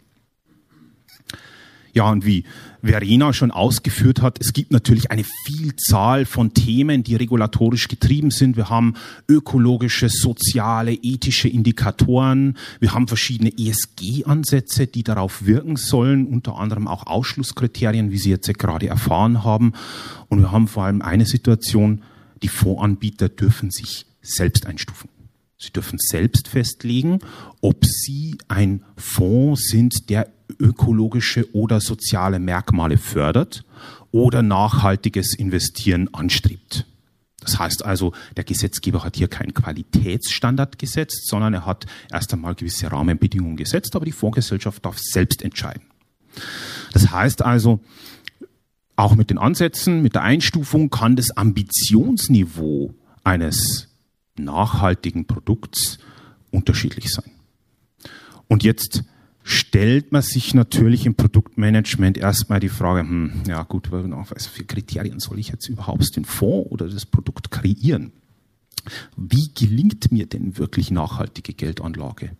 Ja, 2.00 2.12
und 2.12 2.26
wie 2.26 2.46
Verena 2.82 3.34
schon 3.34 3.52
ausgeführt 3.52 4.22
hat, 4.22 4.38
es 4.40 4.54
gibt 4.54 4.72
natürlich 4.72 5.12
eine 5.12 5.26
Vielzahl 5.26 6.24
von 6.24 6.54
Themen, 6.54 7.04
die 7.04 7.18
regulatorisch 7.18 7.90
getrieben 7.90 8.32
sind. 8.32 8.56
Wir 8.56 8.70
haben 8.70 8.94
ökologische, 9.28 10.08
soziale, 10.08 10.94
ethische 10.94 11.50
Indikatoren. 11.50 12.58
Wir 12.80 12.94
haben 12.94 13.10
verschiedene 13.10 13.52
ESG-Ansätze, 13.52 14.88
die 14.88 15.04
darauf 15.04 15.46
wirken 15.46 15.76
sollen, 15.76 16.26
unter 16.26 16.56
anderem 16.58 16.88
auch 16.88 17.06
Ausschlusskriterien, 17.06 18.12
wie 18.12 18.18
Sie 18.18 18.30
jetzt 18.30 18.48
gerade 18.58 18.88
erfahren 18.88 19.44
haben. 19.44 19.74
Und 20.30 20.40
wir 20.40 20.54
haben 20.54 20.70
vor 20.70 20.86
allem 20.86 21.02
eine 21.02 21.26
Situation, 21.26 22.04
die 22.44 22.48
Fondsanbieter 22.48 23.28
dürfen 23.28 23.72
sich 23.72 24.06
selbst 24.22 24.66
einstufen. 24.66 25.10
Sie 25.62 25.72
dürfen 25.72 26.00
selbst 26.00 26.48
festlegen, 26.48 27.20
ob 27.60 27.86
Sie 27.86 28.38
ein 28.48 28.86
Fonds 28.96 29.68
sind, 29.68 30.10
der 30.10 30.32
ökologische 30.58 31.54
oder 31.54 31.82
soziale 31.82 32.40
Merkmale 32.40 32.98
fördert 32.98 33.66
oder 34.12 34.42
nachhaltiges 34.42 35.36
Investieren 35.36 36.14
anstrebt. 36.14 36.86
Das 37.42 37.60
heißt 37.60 37.86
also, 37.86 38.14
der 38.38 38.46
Gesetzgeber 38.46 39.04
hat 39.04 39.18
hier 39.18 39.28
keinen 39.28 39.54
Qualitätsstandard 39.54 40.80
gesetzt, 40.80 41.28
sondern 41.28 41.54
er 41.54 41.66
hat 41.66 41.86
erst 42.12 42.34
einmal 42.34 42.56
gewisse 42.56 42.90
Rahmenbedingungen 42.92 43.58
gesetzt, 43.58 43.96
aber 43.96 44.06
die 44.06 44.12
Fondsgesellschaft 44.14 44.86
darf 44.86 44.98
selbst 44.98 45.42
entscheiden. 45.42 45.84
Das 46.94 47.12
heißt 47.12 47.42
also, 47.42 47.82
auch 48.96 49.16
mit 49.16 49.30
den 49.30 49.38
Ansätzen, 49.38 50.02
mit 50.02 50.16
der 50.16 50.24
Einstufung 50.24 50.90
kann 50.90 51.16
das 51.16 51.32
Ambitionsniveau 51.32 52.94
eines 53.24 53.89
nachhaltigen 54.44 55.26
Produkts 55.26 56.00
unterschiedlich 56.52 57.12
sein. 57.12 57.32
Und 58.48 58.64
jetzt 58.64 59.04
stellt 59.44 60.12
man 60.12 60.22
sich 60.22 60.54
natürlich 60.54 61.06
im 61.06 61.16
Produktmanagement 61.16 62.18
erstmal 62.18 62.60
die 62.60 62.70
Frage, 62.70 63.02
hm, 63.02 63.44
ja 63.48 63.64
gut, 63.64 63.92
was 63.92 64.48
für 64.48 64.64
Kriterien 64.64 65.20
soll 65.20 65.40
ich 65.40 65.50
jetzt 65.50 65.70
überhaupt 65.70 66.16
den 66.16 66.26
Fonds 66.26 66.72
oder 66.72 66.88
das 66.88 67.06
Produkt 67.06 67.52
kreieren? 67.52 68.12
Wie 69.16 69.52
gelingt 69.54 70.12
mir 70.12 70.26
denn 70.26 70.58
wirklich 70.58 70.92
nachhaltige 70.92 71.54
Geldanlage? 71.54 72.36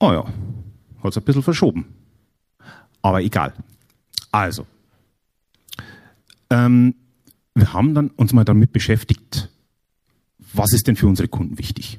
Oh 0.00 0.12
ja, 0.12 0.24
hat 1.02 1.10
es 1.10 1.16
ein 1.16 1.24
bisschen 1.24 1.42
verschoben. 1.42 1.86
Aber 3.02 3.22
egal. 3.22 3.54
Also, 4.32 4.66
ähm, 6.50 6.94
wir 7.54 7.72
haben 7.72 7.94
dann 7.94 8.08
uns 8.10 8.32
mal 8.32 8.44
damit 8.44 8.72
beschäftigt, 8.72 9.23
was 10.56 10.72
ist 10.72 10.86
denn 10.86 10.96
für 10.96 11.06
unsere 11.06 11.28
Kunden 11.28 11.58
wichtig? 11.58 11.98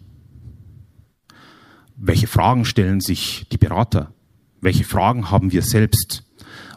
Welche 1.97 2.27
Fragen 2.27 2.65
stellen 2.65 3.01
sich 3.01 3.47
die 3.51 3.57
Berater? 3.57 4.13
Welche 4.61 4.83
Fragen 4.83 5.31
haben 5.31 5.51
wir 5.51 5.61
selbst? 5.61 6.23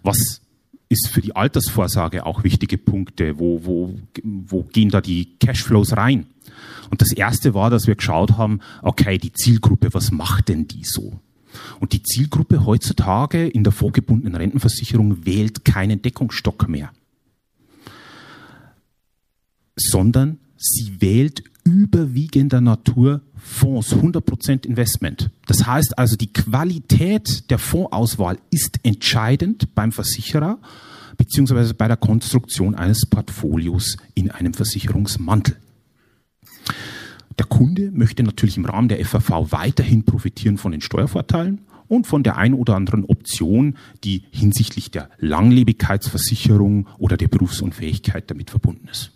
Was 0.03 0.41
ist 0.89 1.09
für 1.09 1.21
die 1.21 1.37
Altersvorsorge 1.37 2.25
auch 2.25 2.45
wichtige 2.45 2.79
Punkte? 2.79 3.39
Wo, 3.39 3.65
wo, 3.65 3.99
wo 4.23 4.63
gehen 4.63 4.91
da 4.91 5.01
die 5.01 5.37
Cashflows 5.39 5.97
rein? 5.97 6.27
Und 6.91 7.03
das 7.03 7.13
erste 7.13 7.55
war, 7.55 7.71
dass 7.71 7.87
wir 7.87 7.97
geschaut 7.97 8.33
haben, 8.39 8.61
okay, 8.83 9.19
die 9.19 9.33
Zielgruppe, 9.33 9.93
was 9.93 10.11
macht 10.11 10.49
denn 10.49 10.67
die 10.69 10.85
so? 10.85 11.21
Und 11.81 11.93
die 11.93 12.03
Zielgruppe 12.03 12.65
heutzutage 12.65 13.47
in 13.49 13.65
der 13.65 13.73
vorgebundenen 13.73 14.35
Rentenversicherung 14.35 15.25
wählt 15.25 15.65
keinen 15.65 16.03
Deckungsstock 16.03 16.69
mehr, 16.69 16.93
sondern 19.77 20.39
sie 20.57 21.01
wählt 21.01 21.43
überwiegender 21.69 22.61
Natur 22.61 23.21
Fonds, 23.37 23.95
100% 23.95 24.67
Investment. 24.67 25.31
Das 25.47 25.67
heißt 25.67 25.99
also, 25.99 26.17
die 26.17 26.33
Qualität 26.33 27.51
der 27.51 27.59
Fondsauswahl 27.59 28.39
ist 28.51 28.81
entscheidend 28.83 29.75
beim 29.75 29.93
Versicherer 29.93 30.59
beziehungsweise 31.17 31.75
bei 31.75 31.89
der 31.89 31.97
Konstruktion 31.97 32.75
eines 32.75 33.05
Portfolios 33.05 33.97
in 34.15 34.31
einem 34.31 34.55
Versicherungsmantel. 34.55 35.57
Der 37.39 37.47
Kunde 37.47 37.91
möchte 37.93 38.23
natürlich 38.23 38.57
im 38.57 38.65
Rahmen 38.65 38.89
der 38.89 39.05
FAV 39.05 39.53
weiterhin 39.53 40.05
profitieren 40.05 40.59
von 40.59 40.73
den 40.73 40.81
Steuervorteilen 40.81 41.61
und 41.89 42.07
von 42.07 42.23
der 42.23 42.37
ein 42.37 42.55
oder 42.55 42.77
anderen 42.77 43.05
Option, 43.05 43.77
die 44.05 44.25
hinsichtlich 44.31 44.91
der 44.91 45.11
Langlebigkeitsversicherung 45.19 46.87
oder 46.99 47.17
der 47.17 47.29
Berufsunfähigkeit 47.29 48.31
damit 48.31 48.51
verbunden 48.51 48.89
ist. 48.89 49.13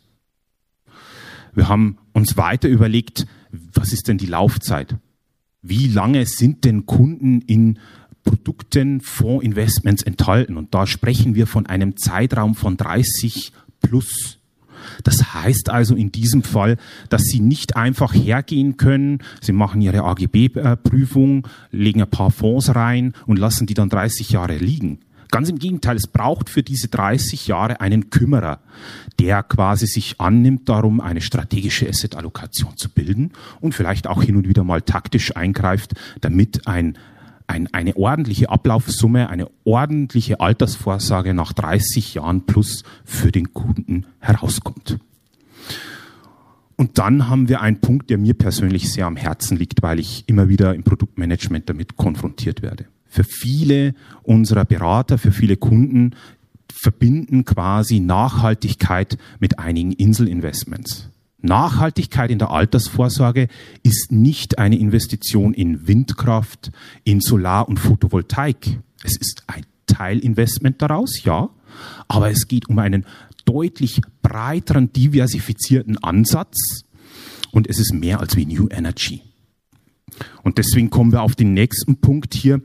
Wir 1.55 1.69
haben 1.69 1.99
uns 2.13 2.37
weiter 2.37 2.69
überlegt, 2.69 3.27
was 3.75 3.93
ist 3.93 4.09
denn 4.09 4.19
die 4.19 4.27
Laufzeit? 4.27 4.97
Wie 5.61 5.87
lange 5.87 6.27
sind 6.27 6.65
denn 6.65 6.87
Kunden 6.87 7.41
in 7.43 7.79
Produkten, 8.25 9.01
Fondsinvestments 9.01 10.03
enthalten? 10.03 10.57
Und 10.57 10.75
da 10.75 10.87
sprechen 10.87 11.35
wir 11.35 11.47
von 11.47 11.67
einem 11.67 11.97
Zeitraum 11.97 12.55
von 12.55 12.77
30 12.77 13.53
plus. 13.81 14.39
Das 15.05 15.35
heißt 15.35 15.71
also 15.71 15.95
in 15.95 16.11
diesem 16.11 16.43
Fall, 16.43 16.77
dass 17.09 17.23
Sie 17.23 17.41
nicht 17.41 17.77
einfach 17.77 18.15
hergehen 18.15 18.77
können, 18.77 19.19
Sie 19.41 19.53
machen 19.53 19.81
Ihre 19.81 20.03
AGB-Prüfung, 20.03 21.47
legen 21.71 22.03
ein 22.03 22.11
paar 22.11 22.31
Fonds 22.31 22.75
rein 22.75 23.13
und 23.27 23.39
lassen 23.39 23.67
die 23.67 23.75
dann 23.75 23.89
30 23.89 24.31
Jahre 24.31 24.57
liegen. 24.57 25.01
Ganz 25.33 25.49
im 25.49 25.59
Gegenteil, 25.59 25.97
es 25.97 26.07
braucht 26.07 26.51
für 26.51 26.63
diese 26.63 26.89
30 26.89 27.47
Jahre 27.47 27.81
einen 27.81 28.11
Kümmerer, 28.11 28.61
der 29.19 29.43
quasi 29.43 29.87
sich 29.87 30.21
annimmt, 30.21 30.69
darum 30.69 31.01
eine 31.01 31.23
strategische 31.23 31.89
Asset-Allokation 31.89 32.77
zu 32.77 32.91
bilden 32.91 33.33
und 33.63 33.75
vielleicht 33.75 34.07
auch 34.07 34.23
hin 34.23 34.37
und 34.37 34.47
wieder 34.47 34.63
mal 34.63 34.83
taktisch 34.83 35.35
eingreift, 35.35 35.95
damit 36.21 36.67
ein, 36.67 36.99
ein, 37.47 37.67
eine 37.73 37.97
ordentliche 37.97 38.51
Ablaufsumme, 38.51 39.31
eine 39.31 39.49
ordentliche 39.65 40.39
Altersvorsorge 40.39 41.33
nach 41.33 41.55
30 41.55 42.13
Jahren 42.13 42.45
plus 42.45 42.85
für 43.07 43.33
den 43.33 43.55
Kunden 43.55 44.05
herauskommt. 44.21 44.99
Und 46.77 46.99
dann 46.99 47.31
haben 47.31 47.49
wir 47.49 47.63
einen 47.63 47.81
Punkt, 47.81 48.11
der 48.11 48.19
mir 48.19 48.35
persönlich 48.35 48.93
sehr 48.93 49.07
am 49.07 49.17
Herzen 49.17 49.57
liegt, 49.57 49.83
weil 49.83 49.99
ich 49.99 50.25
immer 50.27 50.51
wieder 50.51 50.75
im 50.75 50.83
Produktmanagement 50.83 51.71
damit 51.71 51.97
konfrontiert 51.97 52.61
werde 52.61 52.92
für 53.13 53.25
viele 53.25 53.95
unserer 54.23 54.65
Berater, 54.65 55.19
für 55.19 55.33
viele 55.33 55.59
Kunden 55.59 56.17
verbinden 56.73 57.45
quasi 57.45 58.01
Nachhaltigkeit 58.01 59.19
mit 59.39 59.59
einigen 59.59 59.93
Inselinvestments. 59.93 61.11
Nachhaltigkeit 61.43 62.31
in 62.31 62.39
der 62.39 62.51
Altersvorsorge 62.51 63.49
ist 63.83 64.13
nicht 64.13 64.59
eine 64.59 64.79
Investition 64.79 65.53
in 65.53 65.87
Windkraft, 65.87 66.73
in 67.05 67.21
Solar- 67.21 67.69
und 67.69 67.79
Photovoltaik. 67.79 68.79
Es 69.05 69.19
ist 69.19 69.43
ein 69.47 69.67
Teilinvestment 69.87 70.81
daraus, 70.81 71.23
ja, 71.23 71.51
aber 72.09 72.31
es 72.31 72.49
geht 72.49 72.71
um 72.71 72.79
einen 72.79 73.05
deutlich 73.45 74.01
breiteren, 74.23 74.91
diversifizierten 74.91 76.03
Ansatz 76.03 76.57
und 77.51 77.69
es 77.69 77.79
ist 77.79 77.93
mehr 77.93 78.21
als 78.21 78.37
wie 78.37 78.47
New 78.47 78.69
Energy. 78.69 79.21
Und 80.43 80.59
deswegen 80.59 80.91
kommen 80.91 81.13
wir 81.13 81.23
auf 81.23 81.35
den 81.35 81.55
nächsten 81.55 81.97
Punkt 81.97 82.35
hier, 82.35 82.61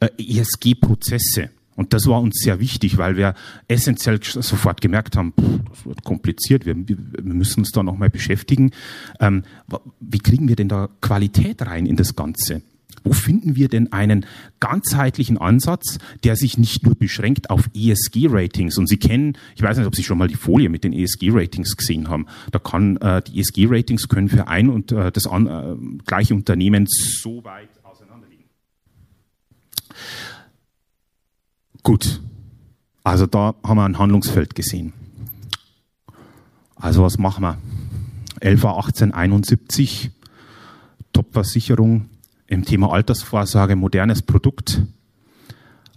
äh, 0.00 0.08
ESG-Prozesse. 0.18 1.50
Und 1.76 1.92
das 1.92 2.06
war 2.06 2.20
uns 2.20 2.40
sehr 2.42 2.58
wichtig, 2.58 2.98
weil 2.98 3.16
wir 3.16 3.34
essentiell 3.68 4.18
sofort 4.22 4.80
gemerkt 4.80 5.16
haben, 5.16 5.32
pff, 5.32 5.60
das 5.70 5.86
wird 5.86 6.02
kompliziert, 6.02 6.66
wir, 6.66 6.76
wir 6.76 6.96
müssen 7.22 7.60
uns 7.60 7.70
da 7.70 7.84
nochmal 7.84 8.10
beschäftigen. 8.10 8.72
Ähm, 9.20 9.44
wie 10.00 10.18
kriegen 10.18 10.48
wir 10.48 10.56
denn 10.56 10.68
da 10.68 10.88
Qualität 11.00 11.62
rein 11.62 11.86
in 11.86 11.94
das 11.94 12.16
Ganze? 12.16 12.62
Wo 13.04 13.12
finden 13.12 13.56
wir 13.56 13.68
denn 13.68 13.92
einen 13.92 14.26
ganzheitlichen 14.60 15.38
Ansatz, 15.38 15.98
der 16.24 16.36
sich 16.36 16.58
nicht 16.58 16.84
nur 16.84 16.94
beschränkt 16.94 17.50
auf 17.50 17.68
ESG-Ratings? 17.74 18.78
Und 18.78 18.88
Sie 18.88 18.98
kennen, 18.98 19.36
ich 19.56 19.62
weiß 19.62 19.78
nicht, 19.78 19.86
ob 19.86 19.94
Sie 19.94 20.02
schon 20.02 20.18
mal 20.18 20.28
die 20.28 20.34
Folie 20.34 20.68
mit 20.68 20.84
den 20.84 20.92
ESG-Ratings 20.92 21.76
gesehen 21.76 22.08
haben. 22.08 22.26
Da 22.50 22.58
kann 22.58 22.96
äh, 22.98 23.22
die 23.22 23.40
ESG-Ratings 23.40 24.08
können 24.08 24.28
für 24.28 24.48
ein 24.48 24.68
und 24.68 24.92
äh, 24.92 25.12
das 25.12 25.26
an, 25.26 25.46
äh, 25.46 25.76
gleiche 26.06 26.34
Unternehmen 26.34 26.86
so 26.88 27.42
weit 27.44 27.70
auseinanderliegen. 27.82 28.44
Gut, 31.82 32.20
also 33.04 33.26
da 33.26 33.54
haben 33.64 33.76
wir 33.78 33.84
ein 33.84 33.98
Handlungsfeld 33.98 34.54
gesehen. 34.54 34.92
Also 36.76 37.02
was 37.02 37.18
machen 37.18 37.42
wir? 37.42 37.58
11 38.40 38.64
18 38.64 39.12
71 39.12 40.10
Top-Versicherung 41.12 42.08
im 42.48 42.64
Thema 42.64 42.92
Altersvorsorge 42.92 43.76
modernes 43.76 44.22
Produkt. 44.22 44.82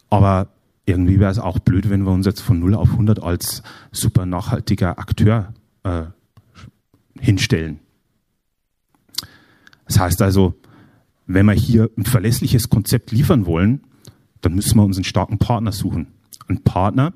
Aber 0.09 0.49
irgendwie 0.85 1.19
wäre 1.19 1.31
es 1.31 1.39
auch 1.39 1.59
blöd, 1.59 1.89
wenn 1.89 2.03
wir 2.03 2.11
uns 2.11 2.25
jetzt 2.25 2.41
von 2.41 2.59
0 2.59 2.75
auf 2.75 2.91
100 2.91 3.23
als 3.23 3.63
super 3.91 4.25
nachhaltiger 4.25 4.99
Akteur 4.99 5.53
äh, 5.83 6.03
hinstellen. 7.19 7.79
Das 9.87 9.99
heißt 9.99 10.21
also, 10.21 10.55
wenn 11.25 11.45
wir 11.45 11.53
hier 11.53 11.89
ein 11.97 12.05
verlässliches 12.05 12.69
Konzept 12.69 13.11
liefern 13.11 13.45
wollen, 13.45 13.81
dann 14.41 14.53
müssen 14.53 14.77
wir 14.77 14.83
uns 14.83 14.97
einen 14.97 15.05
starken 15.05 15.37
Partner 15.37 15.71
suchen. 15.71 16.07
Ein 16.47 16.63
Partner, 16.63 17.13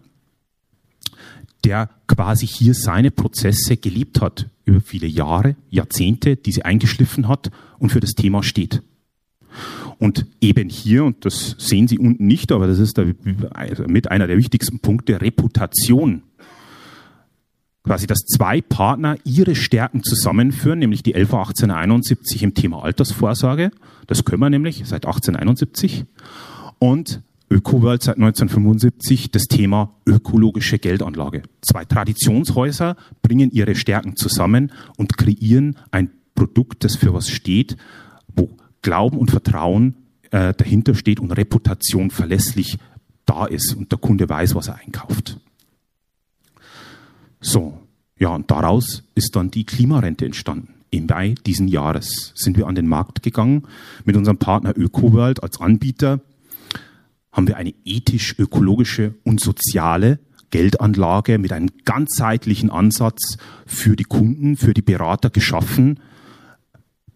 der 1.65 1.89
quasi 2.07 2.47
hier 2.47 2.73
seine 2.73 3.11
Prozesse 3.11 3.75
gelebt 3.75 4.21
hat 4.21 4.47
über 4.63 4.79
viele 4.79 5.07
Jahre, 5.07 5.55
Jahrzehnte, 5.69 6.37
die 6.37 6.51
sie 6.51 6.63
eingeschliffen 6.63 7.27
hat 7.27 7.51
und 7.79 7.91
für 7.91 7.99
das 7.99 8.13
Thema 8.13 8.43
steht. 8.43 8.81
Und 9.99 10.25
eben 10.41 10.69
hier, 10.69 11.05
und 11.05 11.25
das 11.25 11.55
sehen 11.57 11.87
Sie 11.87 11.99
unten 11.99 12.27
nicht, 12.27 12.51
aber 12.51 12.67
das 12.67 12.79
ist 12.79 12.99
also 12.99 13.83
mit 13.87 14.11
einer 14.11 14.27
der 14.27 14.37
wichtigsten 14.37 14.79
Punkte, 14.79 15.21
Reputation. 15.21 16.23
Quasi, 17.83 18.07
dass 18.07 18.25
zwei 18.25 18.61
Partner 18.61 19.15
ihre 19.23 19.55
Stärken 19.55 20.03
zusammenführen, 20.03 20.79
nämlich 20.79 21.03
die 21.03 21.13
LV 21.13 21.33
1871 21.33 22.41
im 22.41 22.53
Thema 22.55 22.83
Altersvorsorge. 22.83 23.71
Das 24.07 24.25
können 24.25 24.41
wir 24.41 24.49
nämlich 24.49 24.83
seit 24.85 25.05
1871. 25.05 26.05
Und 26.79 27.21
ÖkoWorld 27.51 28.01
seit 28.01 28.15
1975 28.15 29.29
das 29.31 29.43
Thema 29.43 29.93
ökologische 30.07 30.79
Geldanlage. 30.79 31.43
Zwei 31.61 31.85
Traditionshäuser 31.85 32.95
bringen 33.21 33.51
ihre 33.51 33.75
Stärken 33.75 34.15
zusammen 34.15 34.71
und 34.97 35.17
kreieren 35.17 35.77
ein 35.91 36.09
Produkt, 36.33 36.83
das 36.83 36.95
für 36.95 37.13
was 37.13 37.29
steht, 37.29 37.77
wo 38.35 38.49
Glauben 38.85 39.17
und 39.17 39.31
Vertrauen 39.31 39.95
äh, 40.29 40.53
dahinter 40.53 40.93
steht 40.93 41.19
und 41.19 41.31
Reputation 41.31 42.11
verlässlich 42.11 42.77
da 43.25 43.47
ist 43.47 43.73
und 43.73 43.91
der 43.91 43.97
Kunde 43.97 44.29
weiß, 44.29 44.53
was 44.53 44.67
er 44.67 44.75
einkauft. 44.75 45.39
So, 47.41 47.79
ja, 48.19 48.29
und 48.29 48.51
daraus 48.51 49.01
ist 49.15 49.35
dann 49.35 49.49
die 49.49 49.65
Klimarente 49.65 50.23
entstanden. 50.23 50.75
Im 50.91 51.07
Mai 51.07 51.33
diesen 51.47 51.67
Jahres 51.67 52.31
sind 52.35 52.57
wir 52.57 52.67
an 52.67 52.75
den 52.75 52.87
Markt 52.87 53.23
gegangen 53.23 53.63
mit 54.03 54.15
unserem 54.15 54.37
Partner 54.37 54.77
ÖkoWorld 54.77 55.41
als 55.41 55.59
Anbieter. 55.59 56.21
Haben 57.31 57.47
wir 57.47 57.57
eine 57.57 57.73
ethisch-ökologische 57.85 59.15
und 59.23 59.39
soziale 59.39 60.19
Geldanlage 60.51 61.39
mit 61.39 61.51
einem 61.53 61.71
ganzheitlichen 61.85 62.69
Ansatz 62.69 63.37
für 63.65 63.95
die 63.95 64.03
Kunden, 64.03 64.57
für 64.57 64.75
die 64.75 64.83
Berater 64.83 65.31
geschaffen, 65.31 65.99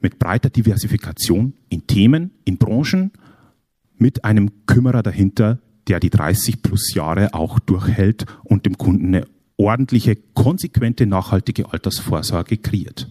mit 0.02 0.20
breiter 0.20 0.50
Diversifikation 0.50 1.54
in 1.70 1.88
Themen, 1.88 2.32
in 2.46 2.58
Branchen, 2.58 3.12
mit 3.98 4.24
einem 4.24 4.66
Kümmerer 4.66 5.04
dahinter, 5.04 5.60
der 5.88 6.00
die 6.00 6.10
30 6.10 6.62
plus 6.62 6.94
Jahre 6.94 7.34
auch 7.34 7.60
durchhält 7.60 8.26
und 8.44 8.66
dem 8.66 8.78
Kunden 8.78 9.08
eine 9.08 9.28
ordentliche, 9.58 10.16
konsequente, 10.34 11.06
nachhaltige 11.06 11.72
Altersvorsorge 11.72 12.58
kreiert. 12.58 13.08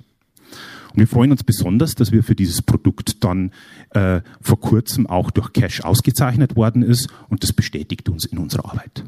Und 0.92 1.01
wir 1.01 1.07
freuen 1.07 1.31
uns 1.31 1.44
besonders, 1.44 1.94
dass 1.94 2.12
wir 2.12 2.24
für 2.24 2.35
dieses 2.35 2.62
Produkt 2.62 3.22
dann 3.22 3.53
äh, 3.90 4.22
vor 4.40 4.59
kurzem 4.59 5.07
auch 5.07 5.31
durch 5.31 5.53
Cash 5.53 5.83
ausgezeichnet 5.83 6.57
worden 6.57 6.83
ist 6.83 7.09
und 7.29 7.42
das 7.42 7.53
bestätigt 7.53 8.09
uns 8.09 8.24
in 8.24 8.38
unserer 8.38 8.70
Arbeit. 8.70 9.05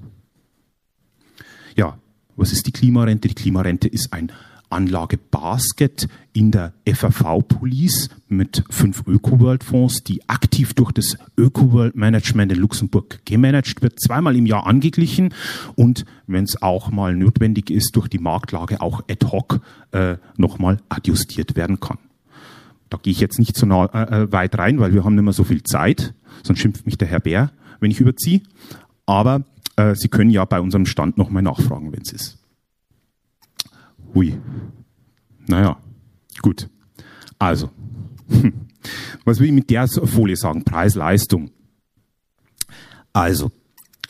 Ja, 1.76 1.98
was 2.36 2.52
ist 2.52 2.66
die 2.66 2.72
Klimarente? 2.72 3.28
Die 3.28 3.34
Klimarente 3.34 3.88
ist 3.88 4.12
ein 4.12 4.30
Anlagebasket 4.70 6.08
in 6.32 6.50
der 6.50 6.72
FAV 6.86 7.42
Police 7.46 8.08
mit 8.28 8.64
fünf 8.70 9.02
Öko-World-Fonds, 9.06 10.04
die 10.04 10.28
aktiv 10.28 10.74
durch 10.74 10.92
das 10.92 11.16
Öko-World-Management 11.36 12.52
in 12.52 12.58
Luxemburg 12.58 13.20
gemanagt 13.24 13.82
wird, 13.82 14.00
zweimal 14.00 14.36
im 14.36 14.46
Jahr 14.46 14.66
angeglichen 14.66 15.34
und, 15.74 16.04
wenn 16.26 16.44
es 16.44 16.62
auch 16.62 16.90
mal 16.90 17.14
notwendig 17.14 17.70
ist, 17.70 17.96
durch 17.96 18.08
die 18.08 18.18
Marktlage 18.18 18.80
auch 18.80 19.02
ad 19.10 19.26
hoc 19.26 19.60
äh, 19.92 20.16
nochmal 20.36 20.78
adjustiert 20.88 21.56
werden 21.56 21.80
kann. 21.80 21.98
Da 22.90 22.98
gehe 23.00 23.12
ich 23.12 23.20
jetzt 23.20 23.38
nicht 23.38 23.56
so 23.56 23.66
nah, 23.66 23.86
äh, 23.86 24.22
äh, 24.22 24.32
weit 24.32 24.58
rein, 24.58 24.80
weil 24.80 24.92
wir 24.92 25.04
haben 25.04 25.14
nicht 25.14 25.24
mehr 25.24 25.32
so 25.32 25.44
viel 25.44 25.62
Zeit, 25.62 26.14
sonst 26.42 26.60
schimpft 26.60 26.86
mich 26.86 26.98
der 26.98 27.08
Herr 27.08 27.20
Bär, 27.20 27.52
wenn 27.78 27.90
ich 27.90 28.00
überziehe. 28.00 28.42
Aber 29.06 29.44
äh, 29.76 29.94
Sie 29.94 30.08
können 30.08 30.30
ja 30.30 30.44
bei 30.44 30.60
unserem 30.60 30.86
Stand 30.86 31.16
nochmal 31.16 31.42
nachfragen, 31.42 31.92
wenn 31.92 32.02
es 32.02 32.12
ist. 32.12 32.39
Hui. 34.14 34.38
Naja, 35.46 35.78
gut. 36.42 36.68
Also, 37.38 37.70
was 39.24 39.40
will 39.40 39.46
ich 39.46 39.52
mit 39.52 39.70
der 39.70 39.88
Folie 39.88 40.36
sagen? 40.36 40.64
Preis-Leistung. 40.64 41.50
Also, 43.12 43.50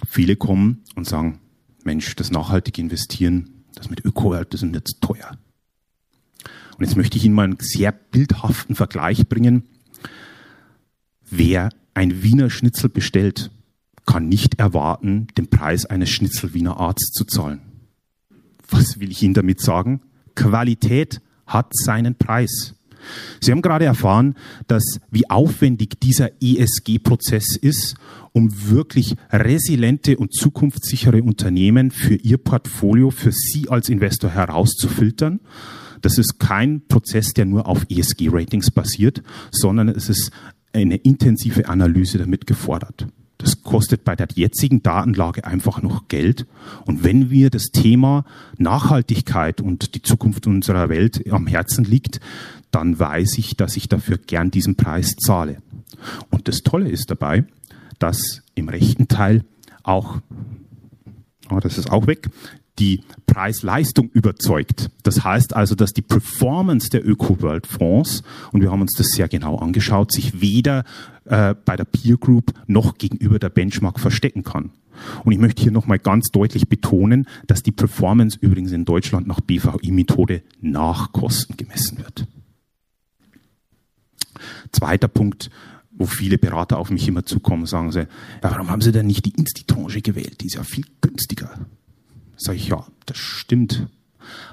viele 0.07 0.37
kommen 0.37 0.83
und 0.97 1.07
sagen, 1.07 1.41
Mensch, 1.85 2.15
das 2.17 2.31
nachhaltige 2.31 2.81
Investieren, 2.81 3.65
das 3.75 3.89
mit 3.89 4.05
öko 4.05 4.35
das 4.45 4.63
ist 4.63 4.75
jetzt 4.75 5.01
teuer. 5.01 5.39
Und 6.77 6.85
jetzt 6.85 6.97
möchte 6.97 7.19
ich 7.19 7.25
Ihnen 7.25 7.35
mal 7.35 7.45
einen 7.45 7.59
sehr 7.61 7.93
bildhaften 7.93 8.75
Vergleich 8.75 9.29
bringen. 9.29 9.65
Wer 11.31 11.71
ein 11.95 12.23
Wiener 12.23 12.51
Schnitzel 12.51 12.89
bestellt, 12.89 13.51
kann 14.07 14.29
nicht 14.29 14.59
erwarten, 14.59 15.29
den 15.39 15.49
Preis 15.49 15.87
eines 15.87 16.11
Schnitzel 16.11 16.55
Wiener 16.55 16.79
Arzt 16.79 17.15
zu 17.15 17.25
zahlen. 17.25 17.70
Was 18.71 19.01
will 19.01 19.11
ich 19.11 19.23
Ihnen 19.23 19.35
damit 19.35 19.61
sagen? 19.61 20.01
Qualität 20.35 21.21
hat 21.47 21.73
seinen 21.73 22.15
Preis. 22.15 22.75
Sie 23.41 23.51
haben 23.51 23.63
gerade 23.63 23.85
erfahren, 23.85 24.35
dass 24.67 25.01
wie 25.11 25.29
aufwendig 25.29 26.01
dieser 26.01 26.31
ESG-Prozess 26.43 27.57
ist, 27.57 27.95
um 28.33 28.51
wirklich 28.71 29.17
resiliente 29.33 30.17
und 30.17 30.35
zukunftssichere 30.35 31.23
Unternehmen 31.23 31.91
für 31.91 32.15
Ihr 32.15 32.39
Portfolio, 32.39 33.11
für 33.11 33.33
Sie 33.33 33.69
als 33.69 33.89
Investor 33.89 34.31
herauszufiltern. 34.31 35.41
Das 36.03 36.19
ist 36.19 36.39
kein 36.39 36.87
Prozess, 36.87 37.33
der 37.33 37.45
nur 37.45 37.67
auf 37.67 37.87
ESG-Ratings 37.89 38.71
basiert, 38.71 39.23
sondern 39.51 39.89
es 39.89 40.09
ist 40.09 40.31
eine 40.73 40.97
intensive 40.97 41.69
Analyse 41.69 42.19
damit 42.19 42.47
gefordert. 42.47 43.07
Das 43.41 43.63
kostet 43.63 44.05
bei 44.05 44.15
der 44.15 44.29
jetzigen 44.35 44.83
Datenlage 44.83 45.47
einfach 45.47 45.81
noch 45.81 46.09
Geld. 46.09 46.47
Und 46.85 47.05
wenn 47.05 47.31
wir 47.31 47.49
das 47.49 47.71
Thema 47.73 48.25
Nachhaltigkeit 48.59 49.63
und 49.63 49.95
die 49.95 50.03
Zukunft 50.03 50.47
unserer 50.47 50.91
Welt 50.91 51.27
am 51.33 51.47
Herzen 51.47 51.85
liegt, 51.85 52.21
dann 52.71 52.99
weiß 52.99 53.39
ich, 53.39 53.57
dass 53.57 53.77
ich 53.77 53.89
dafür 53.89 54.19
gern 54.19 54.51
diesen 54.51 54.77
Preis 54.77 55.17
zahle. 55.17 55.63
Und 56.31 56.49
das 56.49 56.59
Tolle 56.59 56.91
ist 56.91 57.11
dabei, 57.11 57.45
dass 57.99 58.43
im 58.55 58.69
rechten 58.69 59.09
Teil 59.09 59.45
auch, 59.83 60.21
oh, 61.51 61.61
das 61.61 61.79
ist 61.79 61.91
auch 61.91 62.07
weg, 62.07 62.29
die 62.81 63.03
Preis-Leistung 63.27 64.11
überzeugt. 64.11 64.91
Das 65.03 65.23
heißt 65.23 65.55
also, 65.55 65.75
dass 65.75 65.93
die 65.93 66.03
Performance 66.03 66.91
der 66.91 67.07
Öko-World-Fonds, 67.07 68.23
und 68.53 68.63
wir 68.63 68.73
haben 68.73 68.81
uns 68.81 68.95
das 68.97 69.09
sehr 69.09 69.29
genau 69.29 69.57
angeschaut, 69.59 70.11
sich 70.11 70.41
weder 70.41 70.85
äh, 71.27 71.55
bei 71.65 71.77
der 71.77 71.85
Peer 71.85 72.17
Group 72.17 72.53
noch 72.67 72.99
gegenüber 72.99 73.39
der 73.39 73.51
Benchmark 73.51 74.01
verstecken 74.01 74.43
kann. 74.43 74.71
Und 75.25 75.33
ich 75.33 75.39
möchte 75.39 75.63
hier 75.63 75.73
nochmal 75.73 75.99
ganz 75.99 76.29
deutlich 76.31 76.69
betonen, 76.69 77.27
dass 77.47 77.63
die 77.63 77.73
Performance 77.73 78.39
übrigens 78.41 78.73
in 78.73 78.85
Deutschland 78.85 79.27
nach 79.27 79.41
BVI-Methode 79.41 80.43
nach 80.61 81.13
Kosten 81.13 81.57
gemessen 81.57 81.99
wird. 81.99 82.27
Zweiter 84.73 85.09
Punkt, 85.09 85.51
wo 85.91 86.07
viele 86.07 86.39
Berater 86.39 86.79
auf 86.79 86.91
mich 86.91 87.07
immer 87.07 87.25
zukommen, 87.25 87.67
sagen 87.67 87.93
sie, 87.93 88.01
ja, 88.01 88.07
warum 88.43 88.71
haben 88.71 88.81
Sie 88.81 88.93
denn 88.93 89.07
nicht 89.07 89.27
die 89.27 89.35
Insti-Tranche 89.35 90.01
gewählt? 90.01 90.41
Die 90.41 90.47
ist 90.47 90.55
ja 90.55 90.65
viel 90.65 90.85
günstiger. 91.01 91.51
Sag 92.41 92.57
ich, 92.57 92.69
ja, 92.69 92.87
das 93.05 93.19
stimmt. 93.19 93.87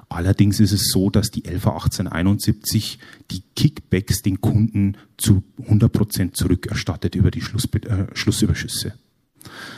Allerdings 0.09 0.59
ist 0.59 0.73
es 0.73 0.91
so, 0.91 1.09
dass 1.09 1.31
die 1.31 1.43
LV 1.47 1.67
1871 1.67 2.99
die 3.31 3.43
Kickbacks 3.55 4.21
den 4.21 4.41
Kunden 4.41 4.97
zu 5.15 5.43
100 5.63 5.91
Prozent 5.91 6.35
zurückerstattet 6.35 7.15
über 7.15 7.31
die 7.31 7.41
Schluss, 7.41 7.65
äh, 7.65 8.07
Schlussüberschüsse. 8.13 8.93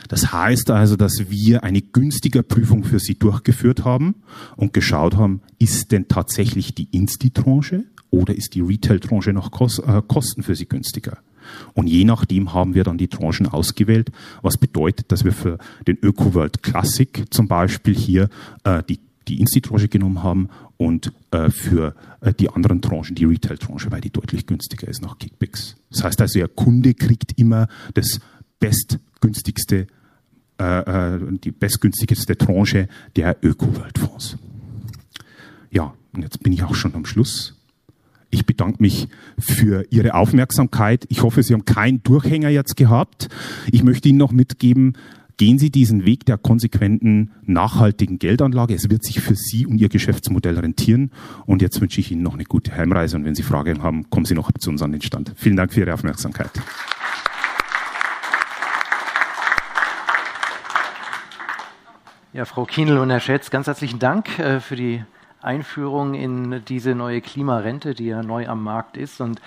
Das 0.08 0.32
heißt 0.32 0.70
also, 0.70 0.96
dass 0.96 1.30
wir 1.30 1.62
eine 1.62 1.82
günstige 1.82 2.42
Prüfung 2.42 2.82
für 2.82 2.98
sie 2.98 3.16
durchgeführt 3.16 3.84
haben 3.84 4.16
und 4.56 4.72
geschaut 4.72 5.14
haben, 5.14 5.42
ist 5.60 5.92
denn 5.92 6.08
tatsächlich 6.08 6.74
die 6.74 6.88
Insti-Tranche 6.90 7.84
oder 8.10 8.34
ist 8.34 8.56
die 8.56 8.60
Retail-Tranche 8.60 9.32
noch 9.32 9.52
äh, 9.52 10.02
Kosten 10.08 10.42
für 10.42 10.56
sie 10.56 10.66
günstiger? 10.66 11.18
Und 11.74 11.86
je 11.86 12.04
nachdem 12.04 12.52
haben 12.52 12.74
wir 12.74 12.84
dann 12.84 12.98
die 12.98 13.08
Tranchen 13.08 13.46
ausgewählt, 13.46 14.10
was 14.42 14.56
bedeutet, 14.56 15.10
dass 15.12 15.24
wir 15.24 15.32
für 15.32 15.58
den 15.86 15.98
ÖkoWorld 16.02 16.62
Classic 16.62 17.24
zum 17.30 17.48
Beispiel 17.48 17.94
hier 17.94 18.28
äh, 18.64 18.82
die, 18.88 19.00
die 19.28 19.40
Insti-Tranche 19.40 19.88
genommen 19.88 20.22
haben 20.22 20.48
und 20.76 21.12
äh, 21.30 21.50
für 21.50 21.94
äh, 22.20 22.32
die 22.32 22.48
anderen 22.48 22.80
Tranchen 22.80 23.14
die 23.14 23.24
Retail-Tranche, 23.24 23.90
weil 23.90 24.00
die 24.00 24.10
deutlich 24.10 24.46
günstiger 24.46 24.88
ist 24.88 25.02
nach 25.02 25.18
Kickbacks. 25.18 25.76
Das 25.90 26.04
heißt 26.04 26.20
also, 26.20 26.38
der 26.38 26.48
Kunde 26.48 26.94
kriegt 26.94 27.38
immer 27.38 27.68
das 27.94 28.20
bestgünstigste, 28.60 29.86
äh, 30.58 31.14
äh 31.14 31.38
die 31.44 31.50
bestgünstigste 31.50 32.36
Tranche 32.36 32.88
der 33.16 33.36
ÖkoWorld-Fonds. 33.42 34.38
Ja, 35.70 35.94
und 36.12 36.22
jetzt 36.22 36.42
bin 36.42 36.52
ich 36.52 36.62
auch 36.62 36.74
schon 36.74 36.94
am 36.94 37.04
Schluss. 37.04 37.59
Ich 38.30 38.46
bedanke 38.46 38.80
mich 38.80 39.08
für 39.38 39.84
Ihre 39.90 40.14
Aufmerksamkeit. 40.14 41.04
Ich 41.08 41.22
hoffe, 41.22 41.42
Sie 41.42 41.52
haben 41.52 41.64
keinen 41.64 42.02
Durchhänger 42.02 42.48
jetzt 42.48 42.76
gehabt. 42.76 43.28
Ich 43.72 43.82
möchte 43.82 44.08
Ihnen 44.08 44.18
noch 44.18 44.30
mitgeben, 44.30 44.94
gehen 45.36 45.58
Sie 45.58 45.70
diesen 45.70 46.04
Weg 46.04 46.26
der 46.26 46.38
konsequenten, 46.38 47.32
nachhaltigen 47.42 48.18
Geldanlage. 48.18 48.74
Es 48.74 48.88
wird 48.88 49.02
sich 49.04 49.20
für 49.20 49.34
Sie 49.34 49.66
und 49.66 49.78
Ihr 49.78 49.88
Geschäftsmodell 49.88 50.58
rentieren. 50.58 51.10
Und 51.46 51.60
jetzt 51.60 51.80
wünsche 51.80 51.98
ich 51.98 52.12
Ihnen 52.12 52.22
noch 52.22 52.34
eine 52.34 52.44
gute 52.44 52.76
Heimreise. 52.76 53.16
Und 53.16 53.24
wenn 53.24 53.34
Sie 53.34 53.42
Fragen 53.42 53.82
haben, 53.82 54.08
kommen 54.10 54.26
Sie 54.26 54.34
noch 54.34 54.52
zu 54.52 54.70
uns 54.70 54.82
an 54.82 54.92
den 54.92 55.02
Stand. 55.02 55.32
Vielen 55.36 55.56
Dank 55.56 55.72
für 55.72 55.80
Ihre 55.80 55.94
Aufmerksamkeit. 55.94 56.50
Ja, 62.32 62.44
Frau 62.44 62.64
Kienl 62.64 62.98
und 62.98 63.10
Herr 63.10 63.18
Schätz, 63.18 63.50
ganz 63.50 63.66
herzlichen 63.66 63.98
Dank 63.98 64.38
äh, 64.38 64.60
für 64.60 64.76
die 64.76 65.02
Einführung 65.42 66.14
in 66.14 66.64
diese 66.66 66.94
neue 66.94 67.20
Klimarente, 67.20 67.94
die 67.94 68.06
ja 68.06 68.22
neu 68.22 68.48
am 68.48 68.62
Markt 68.62 68.96
ist. 68.96 69.20
Und 69.20 69.40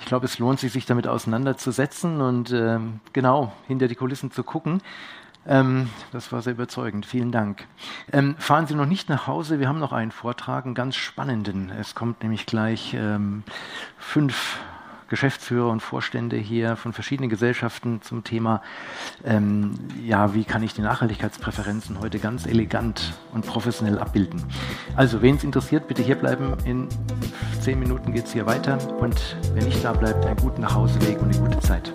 ich 0.00 0.06
glaube, 0.06 0.26
es 0.26 0.38
lohnt 0.38 0.60
sich, 0.60 0.72
sich 0.72 0.86
damit 0.86 1.06
auseinanderzusetzen 1.06 2.20
und 2.20 2.52
ähm, 2.52 3.00
genau 3.12 3.52
hinter 3.66 3.88
die 3.88 3.94
Kulissen 3.94 4.30
zu 4.30 4.42
gucken. 4.42 4.80
Ähm, 5.46 5.88
das 6.12 6.30
war 6.30 6.42
sehr 6.42 6.52
überzeugend. 6.52 7.06
Vielen 7.06 7.32
Dank. 7.32 7.66
Ähm, 8.12 8.36
fahren 8.38 8.66
Sie 8.66 8.74
noch 8.74 8.86
nicht 8.86 9.08
nach 9.08 9.26
Hause. 9.26 9.58
Wir 9.60 9.68
haben 9.68 9.78
noch 9.78 9.92
einen 9.92 10.10
Vortrag, 10.10 10.66
einen 10.66 10.74
ganz 10.74 10.96
spannenden. 10.96 11.70
Es 11.70 11.94
kommt 11.94 12.22
nämlich 12.22 12.44
gleich 12.46 12.94
ähm, 12.94 13.44
fünf 13.98 14.58
Geschäftsführer 15.08 15.70
und 15.70 15.80
Vorstände 15.80 16.36
hier 16.36 16.76
von 16.76 16.92
verschiedenen 16.92 17.30
Gesellschaften 17.30 18.02
zum 18.02 18.24
Thema, 18.24 18.62
ähm, 19.24 19.74
ja, 20.04 20.34
wie 20.34 20.44
kann 20.44 20.62
ich 20.62 20.74
die 20.74 20.82
Nachhaltigkeitspräferenzen 20.82 22.00
heute 22.00 22.18
ganz 22.18 22.46
elegant 22.46 23.14
und 23.32 23.46
professionell 23.46 23.98
abbilden. 23.98 24.42
Also, 24.96 25.22
wen 25.22 25.36
es 25.36 25.44
interessiert, 25.44 25.88
bitte 25.88 26.02
hier 26.02 26.16
bleiben. 26.16 26.54
In 26.64 26.88
zehn 27.60 27.78
Minuten 27.78 28.12
geht 28.12 28.26
es 28.26 28.32
hier 28.32 28.46
weiter. 28.46 28.78
Und 28.98 29.36
wenn 29.54 29.64
nicht 29.64 29.82
da 29.84 29.92
bleibt, 29.92 30.24
einen 30.26 30.36
guten 30.36 30.62
Nachhauseweg 30.62 31.20
und 31.20 31.34
eine 31.34 31.48
gute 31.48 31.60
Zeit. 31.60 31.92